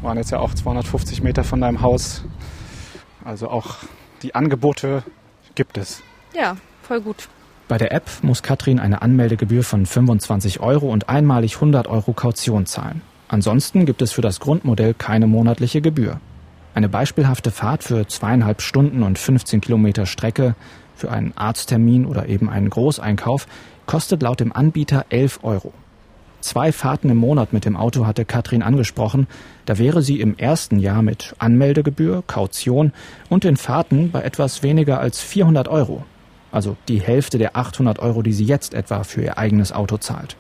[0.01, 2.25] waren jetzt ja auch 250 Meter von deinem Haus.
[3.23, 3.77] Also auch
[4.23, 5.03] die Angebote
[5.55, 6.03] gibt es.
[6.35, 7.29] Ja, voll gut.
[7.68, 12.66] Bei der App muss Katrin eine Anmeldegebühr von 25 Euro und einmalig 100 Euro Kaution
[12.66, 13.03] zahlen.
[13.29, 16.20] Ansonsten gibt es für das Grundmodell keine monatliche Gebühr.
[16.75, 20.55] Eine beispielhafte Fahrt für zweieinhalb Stunden und 15 Kilometer Strecke
[20.94, 23.46] für einen Arzttermin oder eben einen Großeinkauf
[23.87, 25.72] kostet laut dem Anbieter 11 Euro.
[26.40, 29.29] Zwei Fahrten im Monat mit dem Auto hatte Katrin angesprochen.
[29.64, 32.92] Da wäre sie im ersten Jahr mit Anmeldegebühr, Kaution
[33.29, 36.05] und den Fahrten bei etwas weniger als 400 Euro
[36.53, 40.37] also die Hälfte der 800 Euro, die sie jetzt etwa für ihr eigenes Auto zahlt.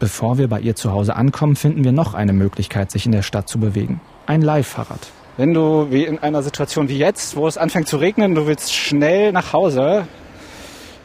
[0.00, 3.22] Bevor wir bei ihr zu Hause ankommen, finden wir noch eine Möglichkeit, sich in der
[3.22, 4.00] Stadt zu bewegen.
[4.26, 5.10] Ein Leihfahrrad.
[5.36, 8.74] Wenn du wie in einer Situation wie jetzt, wo es anfängt zu regnen, du willst
[8.74, 10.06] schnell nach Hause,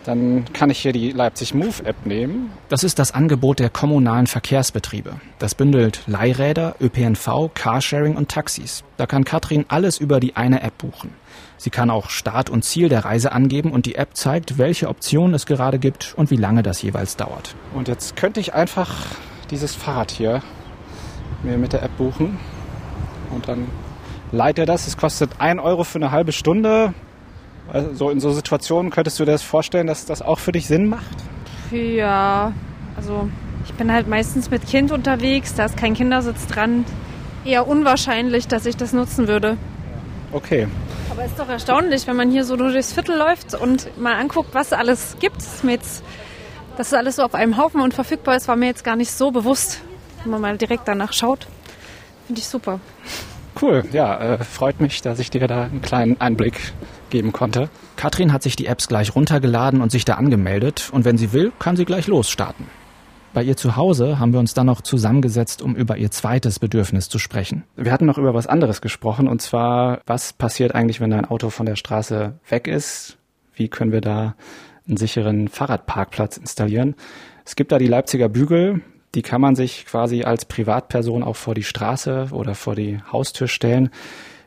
[0.06, 2.52] dann kann ich hier die Leipzig Move App nehmen.
[2.70, 5.16] Das ist das Angebot der kommunalen Verkehrsbetriebe.
[5.40, 8.84] Das bündelt Leihräder, ÖPNV, Carsharing und Taxis.
[8.98, 11.12] Da kann Katrin alles über die eine App buchen.
[11.58, 15.34] Sie kann auch Start und Ziel der Reise angeben und die App zeigt, welche Optionen
[15.34, 17.56] es gerade gibt und wie lange das jeweils dauert.
[17.74, 18.94] Und jetzt könnte ich einfach
[19.50, 20.42] dieses Fahrrad hier
[21.44, 22.38] mir mit der App buchen
[23.34, 23.68] und dann
[24.32, 24.88] leiht er das.
[24.88, 26.94] Es kostet 1 Euro für eine halbe Stunde.
[27.72, 30.90] Also in so Situationen könntest du dir das vorstellen, dass das auch für dich Sinn
[30.90, 31.18] macht?
[31.72, 32.54] Ja,
[32.96, 33.30] also
[33.66, 36.86] ich bin halt meistens mit Kind unterwegs, da ist kein Kindersitz dran.
[37.46, 39.58] Eher unwahrscheinlich, dass ich das nutzen würde.
[40.32, 40.68] Okay.
[41.10, 44.74] Aber ist doch erstaunlich, wenn man hier so durchs Viertel läuft und mal anguckt, was
[44.74, 45.38] alles gibt.
[45.38, 46.04] Dass, jetzt,
[46.78, 49.12] dass es alles so auf einem Haufen und verfügbar ist, war mir jetzt gar nicht
[49.12, 49.82] so bewusst.
[50.24, 51.48] Wenn man mal direkt danach schaut,
[52.28, 52.80] finde ich super.
[53.62, 56.74] Cool, ja, äh, freut mich, dass ich dir da einen kleinen Einblick
[57.10, 57.70] geben konnte.
[57.96, 61.52] Katrin hat sich die Apps gleich runtergeladen und sich da angemeldet und wenn sie will,
[61.60, 62.66] kann sie gleich losstarten.
[63.34, 67.10] Bei ihr zu Hause haben wir uns dann noch zusammengesetzt, um über ihr zweites Bedürfnis
[67.10, 67.64] zu sprechen.
[67.76, 71.50] Wir hatten noch über was anderes gesprochen, und zwar, was passiert eigentlich, wenn dein Auto
[71.50, 73.18] von der Straße weg ist?
[73.56, 74.36] Wie können wir da
[74.88, 76.96] einen sicheren Fahrradparkplatz installieren?
[77.44, 78.82] Es gibt da die Leipziger Bügel,
[79.16, 83.48] die kann man sich quasi als Privatperson auch vor die Straße oder vor die Haustür
[83.48, 83.90] stellen.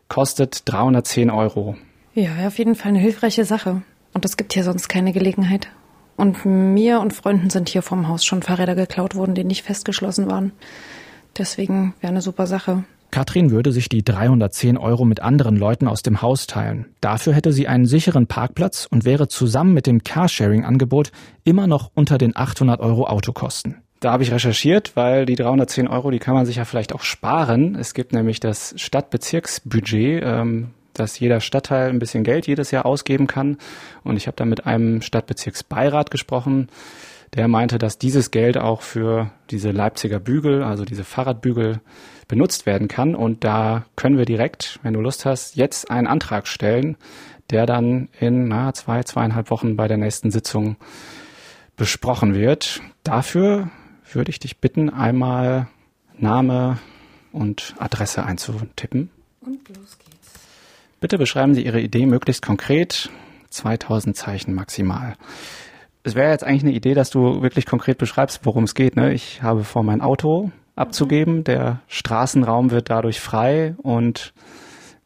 [0.08, 1.76] Kostet 310 Euro.
[2.14, 3.82] Ja, auf jeden Fall eine hilfreiche Sache.
[4.12, 5.68] Und es gibt hier sonst keine Gelegenheit.
[6.16, 10.30] Und mir und Freunden sind hier vom Haus schon Fahrräder geklaut worden, die nicht festgeschlossen
[10.30, 10.52] waren.
[11.36, 12.84] Deswegen wäre eine super Sache.
[13.10, 16.86] Katrin würde sich die 310 Euro mit anderen Leuten aus dem Haus teilen.
[17.00, 21.12] Dafür hätte sie einen sicheren Parkplatz und wäre zusammen mit dem Carsharing-Angebot
[21.44, 23.82] immer noch unter den 800 Euro Autokosten.
[24.00, 27.02] Da habe ich recherchiert, weil die 310 Euro, die kann man sich ja vielleicht auch
[27.02, 27.76] sparen.
[27.76, 33.26] Es gibt nämlich das Stadtbezirksbudget, ähm, dass jeder Stadtteil ein bisschen Geld jedes Jahr ausgeben
[33.26, 33.58] kann.
[34.04, 36.68] Und ich habe da mit einem Stadtbezirksbeirat gesprochen,
[37.34, 41.80] der meinte, dass dieses Geld auch für diese Leipziger Bügel, also diese Fahrradbügel,
[42.28, 43.14] benutzt werden kann.
[43.14, 46.96] Und da können wir direkt, wenn du Lust hast, jetzt einen Antrag stellen,
[47.50, 50.76] der dann in na, zwei, zweieinhalb Wochen bei der nächsten Sitzung
[51.76, 52.80] besprochen wird.
[53.04, 53.70] Dafür
[54.12, 55.68] würde ich dich bitten, einmal
[56.18, 56.78] Name
[57.32, 59.10] und Adresse einzutippen.
[59.40, 60.32] Und los geht's.
[61.00, 63.10] Bitte beschreiben Sie Ihre Idee möglichst konkret,
[63.50, 65.16] 2000 Zeichen maximal.
[66.02, 68.96] Es wäre jetzt eigentlich eine Idee, dass du wirklich konkret beschreibst, worum es geht.
[68.96, 69.12] Ne?
[69.12, 71.42] Ich habe vor, mein Auto abzugeben.
[71.42, 74.32] Der Straßenraum wird dadurch frei und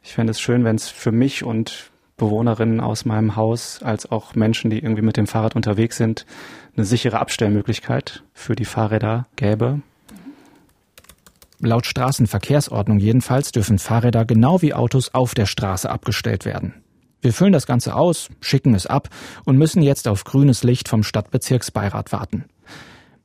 [0.03, 4.35] ich fände es schön, wenn es für mich und Bewohnerinnen aus meinem Haus als auch
[4.35, 6.26] Menschen, die irgendwie mit dem Fahrrad unterwegs sind,
[6.76, 9.80] eine sichere Abstellmöglichkeit für die Fahrräder gäbe.
[11.61, 16.74] Laut Straßenverkehrsordnung jedenfalls dürfen Fahrräder genau wie Autos auf der Straße abgestellt werden.
[17.22, 19.09] Wir füllen das Ganze aus, schicken es ab
[19.46, 22.44] und müssen jetzt auf grünes Licht vom Stadtbezirksbeirat warten.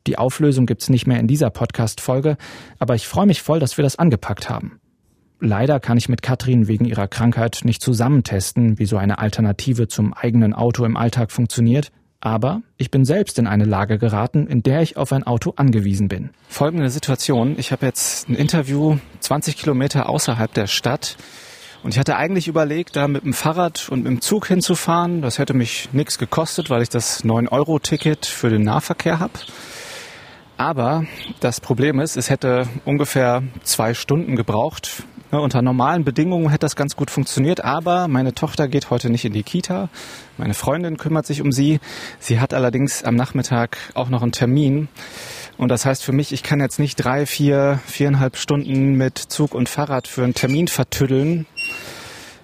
[0.07, 2.37] Die Auflösung gibt's nicht mehr in dieser Podcast-Folge,
[2.79, 4.79] aber ich freue mich voll, dass wir das angepackt haben.
[5.39, 10.13] Leider kann ich mit Katrin wegen ihrer Krankheit nicht zusammentesten, wie so eine Alternative zum
[10.13, 11.91] eigenen Auto im Alltag funktioniert,
[12.25, 16.07] aber ich bin selbst in eine Lage geraten, in der ich auf ein Auto angewiesen
[16.07, 16.31] bin.
[16.47, 17.53] Folgende Situation.
[17.59, 21.17] Ich habe jetzt ein Interview 20 Kilometer außerhalb der Stadt.
[21.83, 25.21] Und ich hatte eigentlich überlegt, da mit dem Fahrrad und mit dem Zug hinzufahren.
[25.21, 29.33] Das hätte mich nichts gekostet, weil ich das 9-Euro-Ticket für den Nahverkehr habe.
[30.57, 31.05] Aber
[31.41, 35.03] das Problem ist, es hätte ungefähr zwei Stunden gebraucht.
[35.41, 39.33] Unter normalen Bedingungen hätte das ganz gut funktioniert, aber meine Tochter geht heute nicht in
[39.33, 39.89] die Kita.
[40.37, 41.79] Meine Freundin kümmert sich um sie.
[42.19, 44.87] Sie hat allerdings am Nachmittag auch noch einen Termin.
[45.57, 49.53] Und das heißt für mich, ich kann jetzt nicht drei, vier, viereinhalb Stunden mit Zug
[49.53, 51.45] und Fahrrad für einen Termin vertüddeln.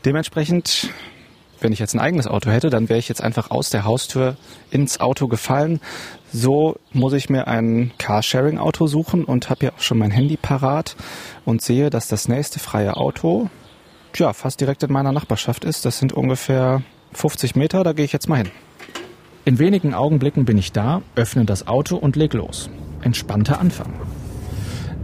[0.05, 0.89] Dementsprechend
[1.61, 4.35] wenn ich jetzt ein eigenes Auto hätte, dann wäre ich jetzt einfach aus der Haustür
[4.71, 5.79] ins Auto gefallen,
[6.33, 10.95] so muss ich mir ein Carsharing-Auto suchen und habe ja auch schon mein Handy parat
[11.45, 13.49] und sehe, dass das nächste freie Auto
[14.15, 15.85] ja fast direkt in meiner Nachbarschaft ist.
[15.85, 16.81] Das sind ungefähr
[17.13, 18.51] 50 Meter, da gehe ich jetzt mal hin.
[19.43, 22.69] In wenigen Augenblicken bin ich da, öffne das Auto und leg los.
[23.01, 23.93] Entspannter Anfang.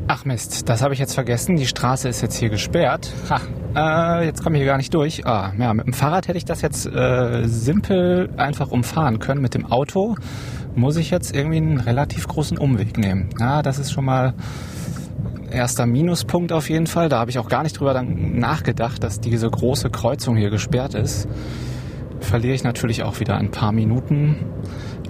[0.09, 1.57] Ach Mist, das habe ich jetzt vergessen.
[1.57, 3.11] Die Straße ist jetzt hier gesperrt.
[3.29, 5.25] Ha, äh, jetzt komme ich hier gar nicht durch.
[5.25, 9.41] Ah, ja, mit dem Fahrrad hätte ich das jetzt äh, simpel einfach umfahren können.
[9.41, 10.15] Mit dem Auto
[10.77, 13.29] muss ich jetzt irgendwie einen relativ großen Umweg nehmen.
[13.39, 14.33] Ja, das ist schon mal
[15.51, 17.09] erster Minuspunkt auf jeden Fall.
[17.09, 21.27] Da habe ich auch gar nicht drüber nachgedacht, dass diese große Kreuzung hier gesperrt ist.
[22.19, 24.37] Verliere ich natürlich auch wieder ein paar Minuten,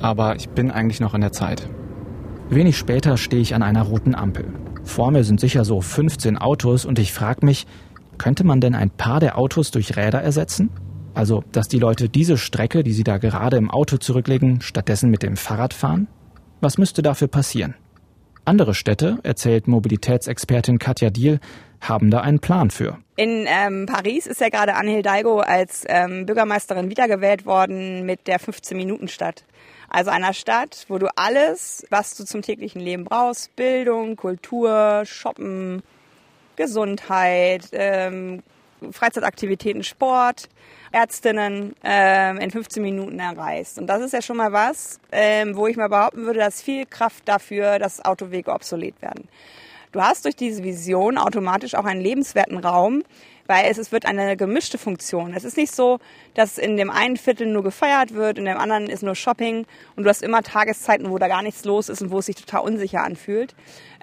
[0.01, 1.67] aber ich bin eigentlich noch in der Zeit.
[2.49, 4.45] Wenig später stehe ich an einer roten Ampel.
[4.83, 7.67] Vor mir sind sicher so 15 Autos und ich frage mich,
[8.17, 10.69] könnte man denn ein paar der Autos durch Räder ersetzen?
[11.17, 15.23] Also, dass die Leute diese Strecke, die sie da gerade im Auto zurücklegen, stattdessen mit
[15.23, 16.07] dem Fahrrad fahren?
[16.61, 17.73] Was müsste dafür passieren?
[18.45, 21.39] Andere Städte, erzählt Mobilitätsexpertin Katja Diel,
[21.81, 22.99] haben da einen Plan für.
[23.15, 28.39] In ähm, Paris ist ja gerade Anne Hidalgo als ähm, Bürgermeisterin wiedergewählt worden mit der
[28.39, 29.43] 15-Minuten-Stadt.
[29.89, 35.81] Also einer Stadt, wo du alles, was du zum täglichen Leben brauchst, Bildung, Kultur, Shoppen,
[36.57, 38.43] Gesundheit, ähm,
[38.91, 40.49] Freizeitaktivitäten, Sport,
[40.91, 43.77] Ärztinnen ähm, in 15 Minuten erreichst.
[43.77, 46.85] Und das ist ja schon mal was, ähm, wo ich mal behaupten würde, dass viel
[46.85, 49.27] Kraft dafür, dass Autowege obsolet werden.
[49.91, 53.03] Du hast durch diese Vision automatisch auch einen lebenswerten Raum,
[53.47, 55.33] weil es, es wird eine gemischte Funktion.
[55.33, 55.99] Es ist nicht so,
[56.37, 60.03] dass in dem einen Viertel nur gefeiert wird, in dem anderen ist nur Shopping und
[60.03, 62.61] du hast immer Tageszeiten, wo da gar nichts los ist und wo es sich total
[62.61, 63.55] unsicher anfühlt.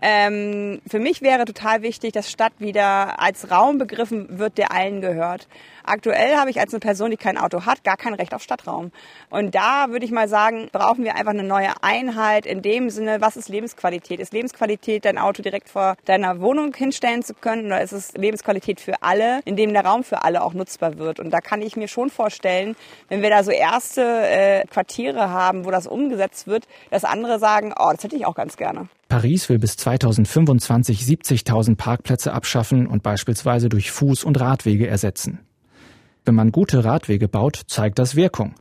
[0.02, 5.00] Ähm, für mich wäre total wichtig, dass Stadt wieder als Raum begriffen wird, der allen
[5.00, 5.48] gehört.
[5.84, 8.90] Aktuell habe ich als eine Person, die kein Auto hat, gar kein Recht auf Stadtraum.
[9.30, 13.20] Und da würde ich mal sagen, brauchen wir einfach eine neue Einheit in dem Sinne,
[13.20, 14.18] was ist Lebensqualität?
[14.20, 18.80] Ist Lebensqualität, dein Auto direkt vor deiner Wohnung hinstellen zu können oder ist es Lebensqualität
[18.80, 21.20] für alle, in dem der Raum für alle auch nutzbar wird?
[21.20, 22.23] Und da kann ich mir schon vorstellen,
[23.08, 27.72] wenn wir da so erste äh, Quartiere haben, wo das umgesetzt wird, dass andere sagen,
[27.78, 28.88] oh, das hätte ich auch ganz gerne.
[29.08, 35.40] Paris will bis 2025 70.000 Parkplätze abschaffen und beispielsweise durch Fuß- und Radwege ersetzen.
[36.24, 38.54] Wenn man gute Radwege baut, zeigt das Wirkung.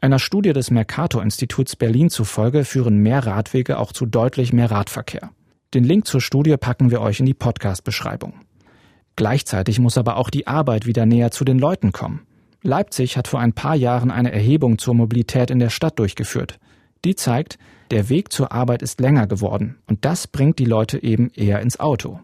[0.00, 5.30] Einer Studie des Mercator-Instituts Berlin zufolge führen mehr Radwege auch zu deutlich mehr Radverkehr.
[5.74, 8.34] Den Link zur Studie packen wir euch in die Podcast-Beschreibung.
[9.16, 12.24] Gleichzeitig muss aber auch die Arbeit wieder näher zu den Leuten kommen.
[12.62, 16.58] Leipzig hat vor ein paar Jahren eine Erhebung zur Mobilität in der Stadt durchgeführt.
[17.04, 17.58] Die zeigt,
[17.90, 21.78] der Weg zur Arbeit ist länger geworden und das bringt die Leute eben eher ins
[21.78, 22.20] Auto.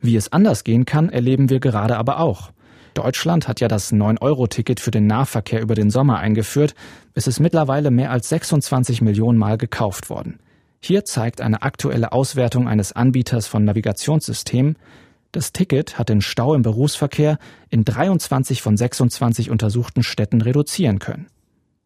[0.00, 2.52] Wie es anders gehen kann, erleben wir gerade aber auch.
[2.94, 6.74] Deutschland hat ja das 9-Euro-Ticket für den Nahverkehr über den Sommer eingeführt.
[7.14, 10.40] Es ist mittlerweile mehr als 26 Millionen Mal gekauft worden.
[10.82, 14.76] Hier zeigt eine aktuelle Auswertung eines Anbieters von Navigationssystemen,
[15.32, 17.38] das Ticket hat den Stau im Berufsverkehr
[17.68, 21.28] in 23 von 26 untersuchten Städten reduzieren können.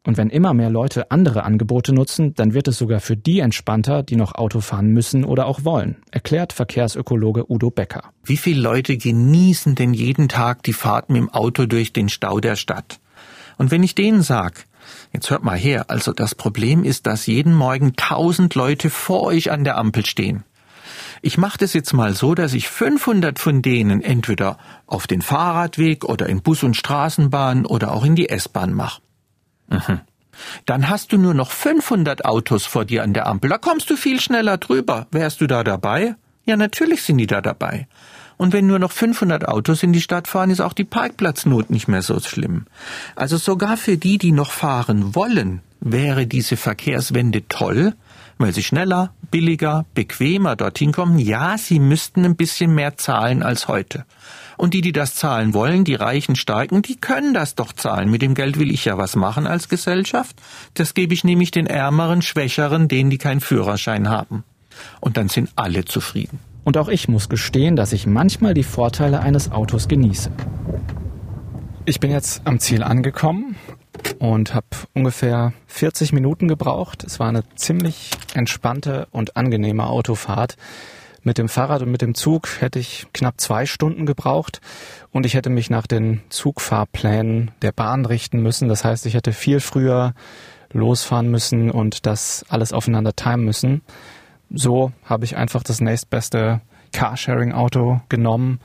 [0.06, 4.02] Und wenn immer mehr Leute andere Angebote nutzen, dann wird es sogar für die entspannter,
[4.02, 8.10] die noch Auto fahren müssen oder auch wollen, erklärt Verkehrsökologe Udo Becker.
[8.22, 12.38] Wie viele Leute genießen denn jeden Tag die Fahrt mit dem Auto durch den Stau
[12.38, 13.00] der Stadt?
[13.56, 14.66] Und wenn ich denen sag,
[15.14, 19.50] jetzt hört mal her, also das Problem ist, dass jeden Morgen tausend Leute vor euch
[19.50, 20.44] an der Ampel stehen.
[21.24, 26.04] Ich mache das jetzt mal so, dass ich 500 von denen entweder auf den Fahrradweg
[26.04, 29.00] oder in Bus und Straßenbahn oder auch in die S-Bahn mache.
[29.70, 30.02] Mhm.
[30.66, 33.48] Dann hast du nur noch 500 Autos vor dir an der Ampel.
[33.48, 35.06] Da kommst du viel schneller drüber.
[35.12, 36.14] Wärst du da dabei?
[36.44, 37.88] Ja, natürlich sind die da dabei.
[38.36, 41.88] Und wenn nur noch 500 Autos in die Stadt fahren, ist auch die Parkplatznot nicht
[41.88, 42.66] mehr so schlimm.
[43.16, 47.94] Also sogar für die, die noch fahren wollen, wäre diese Verkehrswende toll,
[48.38, 51.18] weil sie schneller, billiger, bequemer dorthin kommen.
[51.18, 54.04] Ja, sie müssten ein bisschen mehr zahlen als heute.
[54.56, 58.10] Und die, die das zahlen wollen, die reichen Starken, die können das doch zahlen.
[58.10, 60.36] Mit dem Geld will ich ja was machen als Gesellschaft.
[60.74, 64.44] Das gebe ich nämlich den Ärmeren, Schwächeren, denen, die keinen Führerschein haben.
[65.00, 66.38] Und dann sind alle zufrieden.
[66.64, 70.30] Und auch ich muss gestehen, dass ich manchmal die Vorteile eines Autos genieße.
[71.84, 73.56] Ich bin jetzt am Ziel angekommen
[74.18, 77.04] und habe ungefähr 40 Minuten gebraucht.
[77.04, 80.56] Es war eine ziemlich entspannte und angenehme Autofahrt.
[81.22, 84.60] Mit dem Fahrrad und mit dem Zug hätte ich knapp zwei Stunden gebraucht
[85.10, 88.68] und ich hätte mich nach den Zugfahrplänen der Bahn richten müssen.
[88.68, 90.12] Das heißt, ich hätte viel früher
[90.70, 93.82] losfahren müssen und das alles aufeinander timen müssen.
[94.50, 96.60] So habe ich einfach das nächstbeste
[96.92, 98.60] Carsharing-Auto genommen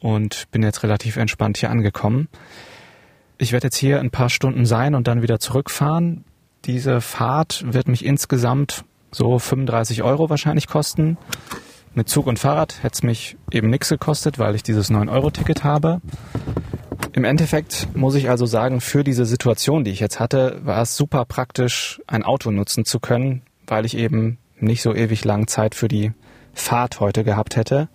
[0.00, 2.28] und bin jetzt relativ entspannt hier angekommen.
[3.44, 6.24] Ich werde jetzt hier ein paar Stunden sein und dann wieder zurückfahren.
[6.64, 11.18] Diese Fahrt wird mich insgesamt so 35 Euro wahrscheinlich kosten.
[11.92, 16.00] Mit Zug und Fahrrad hätte es mich eben nichts gekostet, weil ich dieses 9-Euro-Ticket habe.
[17.12, 20.96] Im Endeffekt muss ich also sagen, für diese Situation, die ich jetzt hatte, war es
[20.96, 25.74] super praktisch, ein Auto nutzen zu können, weil ich eben nicht so ewig lang Zeit
[25.74, 26.12] für die
[26.54, 27.90] Fahrt heute gehabt hätte.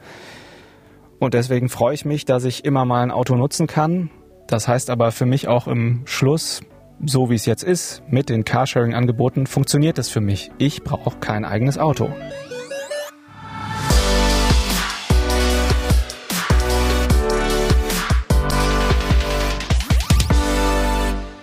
[1.17, 4.11] Und deswegen freue ich mich, dass ich immer mal ein Auto nutzen kann.
[4.49, 6.61] Das heißt aber für mich auch im Schluss,
[7.05, 10.49] so wie es jetzt ist, mit den Carsharing-Angeboten, funktioniert es für mich.
[10.57, 12.09] Ich brauche kein eigenes Auto.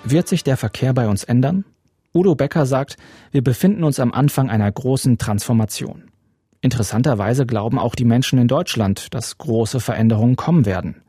[0.03, 1.65] Wird sich der Verkehr bei uns ändern?
[2.13, 2.97] Udo Becker sagt,
[3.31, 6.11] wir befinden uns am Anfang einer großen Transformation.
[6.61, 11.03] Interessanterweise glauben auch die Menschen in Deutschland, dass große Veränderungen kommen werden.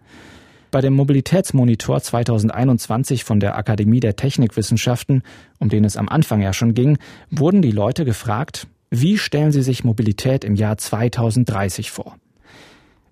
[0.70, 5.24] Bei dem Mobilitätsmonitor 2021 von der Akademie der Technikwissenschaften,
[5.60, 6.98] um den es am Anfang ja schon ging,
[7.32, 12.18] wurden die Leute gefragt, wie stellen sie sich Mobilität im Jahr 2030 vor?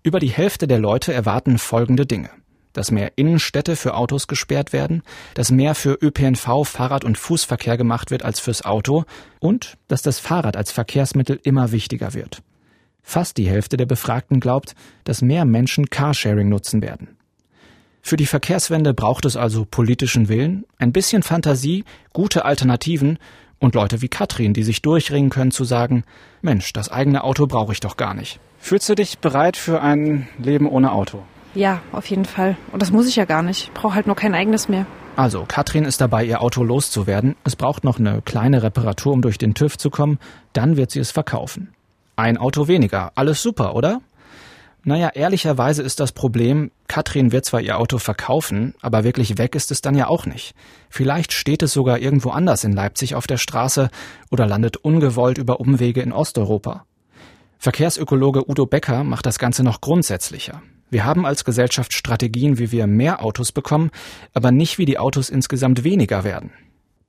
[0.03, 2.29] Über die Hälfte der Leute erwarten folgende Dinge
[2.75, 5.01] dass mehr Innenstädte für Autos gesperrt werden,
[5.33, 9.05] dass mehr für ÖPNV, Fahrrad- und Fußverkehr gemacht wird als fürs Auto
[9.39, 12.43] und dass das Fahrrad als Verkehrsmittel immer wichtiger wird.
[13.01, 17.14] Fast die Hälfte der Befragten glaubt, dass mehr Menschen Carsharing nutzen werden.
[18.07, 23.17] Für die Verkehrswende braucht es also politischen Willen, ein bisschen Fantasie, gute Alternativen
[23.57, 26.03] und Leute wie Katrin, die sich durchringen können zu sagen,
[26.43, 28.39] Mensch, das eigene Auto brauche ich doch gar nicht.
[28.59, 31.23] Fühlst du dich bereit für ein Leben ohne Auto?
[31.55, 32.57] Ja, auf jeden Fall.
[32.71, 33.63] Und das muss ich ja gar nicht.
[33.63, 34.85] Ich brauche halt nur kein eigenes mehr.
[35.15, 37.35] Also, Katrin ist dabei, ihr Auto loszuwerden.
[37.43, 40.19] Es braucht noch eine kleine Reparatur, um durch den TÜV zu kommen.
[40.53, 41.73] Dann wird sie es verkaufen.
[42.17, 43.13] Ein Auto weniger.
[43.15, 43.99] Alles super, oder?
[44.87, 49.71] Naja, ehrlicherweise ist das Problem, Katrin wird zwar ihr Auto verkaufen, aber wirklich weg ist
[49.71, 50.53] es dann ja auch nicht.
[50.91, 53.89] Vielleicht steht es sogar irgendwo anders in Leipzig auf der Straße
[54.29, 56.85] oder landet ungewollt über Umwege in Osteuropa.
[57.57, 60.61] Verkehrsökologe Udo Becker macht das Ganze noch grundsätzlicher.
[60.91, 63.89] Wir haben als Gesellschaft Strategien, wie wir mehr Autos bekommen,
[64.35, 66.51] aber nicht, wie die Autos insgesamt weniger werden.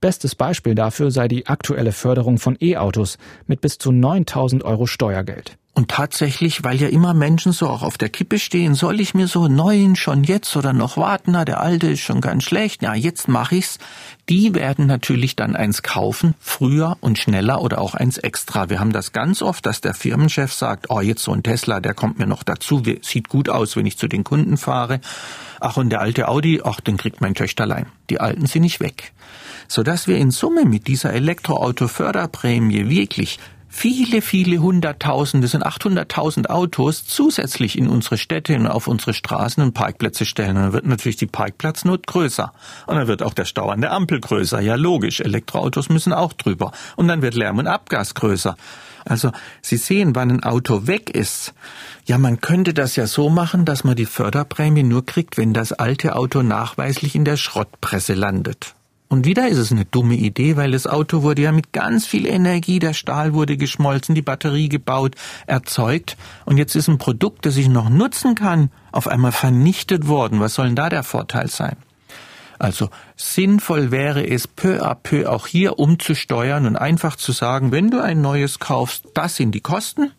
[0.01, 5.59] Bestes Beispiel dafür sei die aktuelle Förderung von E-Autos mit bis zu 9000 Euro Steuergeld.
[5.77, 9.27] Und tatsächlich, weil ja immer Menschen so auch auf der Kippe stehen, soll ich mir
[9.29, 11.33] so einen neuen schon jetzt oder noch warten?
[11.33, 12.81] Na, der alte ist schon ganz schlecht.
[12.81, 13.79] Ja, jetzt mache ich's.
[14.31, 18.71] Die werden natürlich dann eins kaufen, früher und schneller oder auch eins extra.
[18.71, 21.93] Wir haben das ganz oft, dass der Firmenchef sagt, oh, jetzt so ein Tesla, der
[21.93, 25.03] kommt mir noch dazu, sieht gut aus, wenn ich zu den Kunden fahre.
[25.61, 27.85] Ach, und der alte Audi, ach, den kriegt mein Töchterlein.
[28.09, 29.13] Die alten sind nicht weg.
[29.69, 33.39] Sodass wir in Summe mit dieser Elektroauto-Förderprämie wirklich
[33.77, 39.75] viele, viele Hunderttausende, sind 800.000 Autos zusätzlich in unsere Städte und auf unsere Straßen und
[39.75, 40.57] Parkplätze stellen.
[40.57, 42.53] Und dann wird natürlich die Parkplatznot größer.
[42.87, 44.61] Und dann wird auch der Stau an der Ampel größer.
[44.61, 45.21] Ja, logisch.
[45.21, 46.73] Elektroautos müssen auch drüber.
[46.97, 48.57] Und dann wird Lärm und Abgas größer.
[49.05, 51.53] Also, Sie sehen, wann ein Auto weg ist.
[52.07, 55.73] Ja, man könnte das ja so machen, dass man die Förderprämie nur kriegt, wenn das
[55.73, 58.76] alte Auto nachweislich in der Schrottpresse landet.
[59.09, 62.27] Und wieder ist es eine dumme Idee, weil das Auto wurde ja mit ganz viel
[62.27, 65.15] Energie, der Stahl wurde geschmolzen, die Batterie gebaut,
[65.47, 66.17] erzeugt.
[66.45, 70.41] Und jetzt ist ein Produkt, das ich noch nutzen kann, auf einmal vernichtet worden.
[70.41, 71.77] Was soll denn da der Vorteil sein?
[72.59, 77.91] Also sinnvoll wäre es, peu à peu auch hier umzusteuern und einfach zu sagen, wenn
[77.91, 80.11] du ein neues kaufst, das sind die Kosten,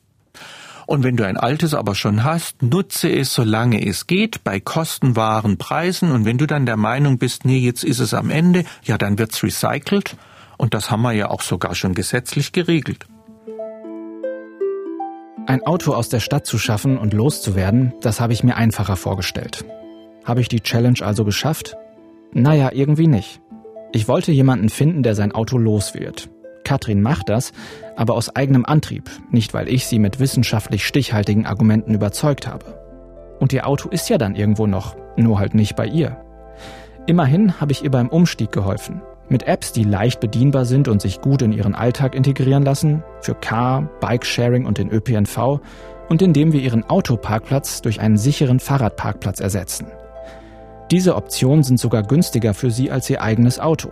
[0.87, 5.57] und wenn du ein altes aber schon hast, nutze es, solange es geht, bei kostenwahren
[5.57, 6.13] Preisen.
[6.13, 9.19] Und wenn du dann der Meinung bist, nee, jetzt ist es am Ende, ja, dann
[9.19, 10.15] wird's recycelt.
[10.55, 13.05] Und das haben wir ja auch sogar schon gesetzlich geregelt.
[15.45, 19.65] Ein Auto aus der Stadt zu schaffen und loszuwerden, das habe ich mir einfacher vorgestellt.
[20.23, 21.75] Habe ich die Challenge also geschafft?
[22.31, 23.41] Naja, irgendwie nicht.
[23.91, 26.29] Ich wollte jemanden finden, der sein Auto los wird.
[26.67, 27.53] Katrin macht das,
[27.95, 32.65] aber aus eigenem Antrieb, nicht weil ich sie mit wissenschaftlich stichhaltigen Argumenten überzeugt habe.
[33.39, 36.17] Und ihr Auto ist ja dann irgendwo noch, nur halt nicht bei ihr.
[37.05, 39.01] Immerhin habe ich ihr beim Umstieg geholfen.
[39.29, 43.33] Mit Apps, die leicht bedienbar sind und sich gut in ihren Alltag integrieren lassen, für
[43.33, 45.61] Car, Bike-Sharing und den ÖPNV
[46.09, 49.87] und indem wir ihren Autoparkplatz durch einen sicheren Fahrradparkplatz ersetzen.
[50.91, 53.89] Diese Optionen sind sogar günstiger für sie als ihr eigenes Auto.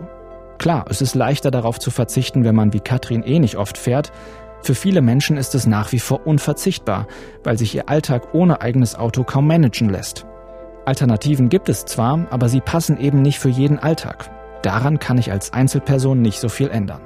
[0.58, 4.12] Klar, es ist leichter darauf zu verzichten, wenn man wie Katrin eh nicht oft fährt.
[4.62, 7.06] Für viele Menschen ist es nach wie vor unverzichtbar,
[7.44, 10.26] weil sich ihr Alltag ohne eigenes Auto kaum managen lässt.
[10.86, 14.30] Alternativen gibt es zwar, aber sie passen eben nicht für jeden Alltag.
[14.62, 17.02] Daran kann ich als Einzelperson nicht so viel ändern.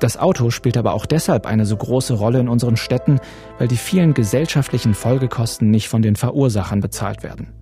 [0.00, 3.20] Das Auto spielt aber auch deshalb eine so große Rolle in unseren Städten,
[3.58, 7.52] weil die vielen gesellschaftlichen Folgekosten nicht von den Verursachern bezahlt werden.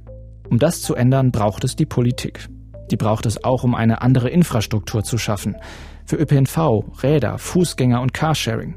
[0.49, 2.49] Um das zu ändern, braucht es die Politik.
[2.91, 5.57] Die braucht es auch, um eine andere Infrastruktur zu schaffen.
[6.05, 8.74] Für ÖPNV, Räder, Fußgänger und Carsharing.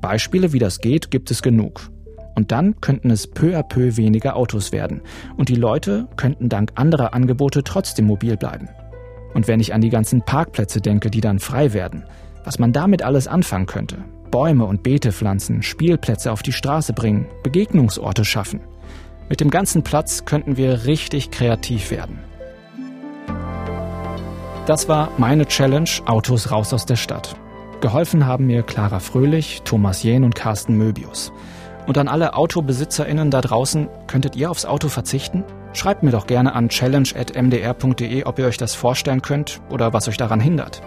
[0.00, 1.90] Beispiele, wie das geht, gibt es genug.
[2.34, 5.02] Und dann könnten es peu à peu weniger Autos werden.
[5.36, 8.68] Und die Leute könnten dank anderer Angebote trotzdem mobil bleiben.
[9.34, 12.04] Und wenn ich an die ganzen Parkplätze denke, die dann frei werden,
[12.44, 13.98] was man damit alles anfangen könnte.
[14.30, 18.60] Bäume und Beete pflanzen, Spielplätze auf die Straße bringen, Begegnungsorte schaffen.
[19.28, 22.18] Mit dem ganzen Platz könnten wir richtig kreativ werden.
[24.66, 27.34] Das war meine Challenge Autos raus aus der Stadt.
[27.80, 31.32] Geholfen haben mir Clara Fröhlich, Thomas Jähn und Carsten Möbius.
[31.88, 35.42] Und an alle AutobesitzerInnen da draußen, könntet ihr aufs Auto verzichten?
[35.72, 40.16] Schreibt mir doch gerne an challenge.mdr.de, ob ihr euch das vorstellen könnt oder was euch
[40.16, 40.80] daran hindert.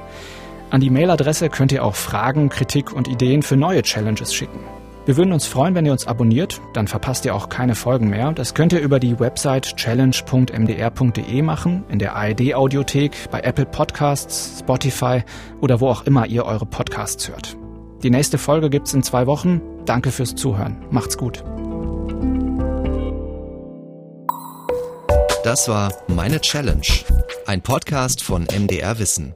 [0.69, 4.59] An die Mailadresse könnt ihr auch Fragen, Kritik und Ideen für neue Challenges schicken.
[5.06, 8.32] Wir würden uns freuen, wenn ihr uns abonniert, dann verpasst ihr auch keine Folgen mehr.
[8.32, 14.60] Das könnt ihr über die Website challenge.mdr.de machen, in der ARD Audiothek, bei Apple Podcasts,
[14.60, 15.24] Spotify
[15.62, 17.56] oder wo auch immer ihr eure Podcasts hört.
[18.01, 19.62] Die nächste Folge gibt's in zwei Wochen.
[19.86, 20.84] Danke fürs Zuhören.
[20.89, 21.43] Macht's gut.
[25.43, 26.88] Das war Meine Challenge,
[27.45, 29.36] ein Podcast von MDR Wissen.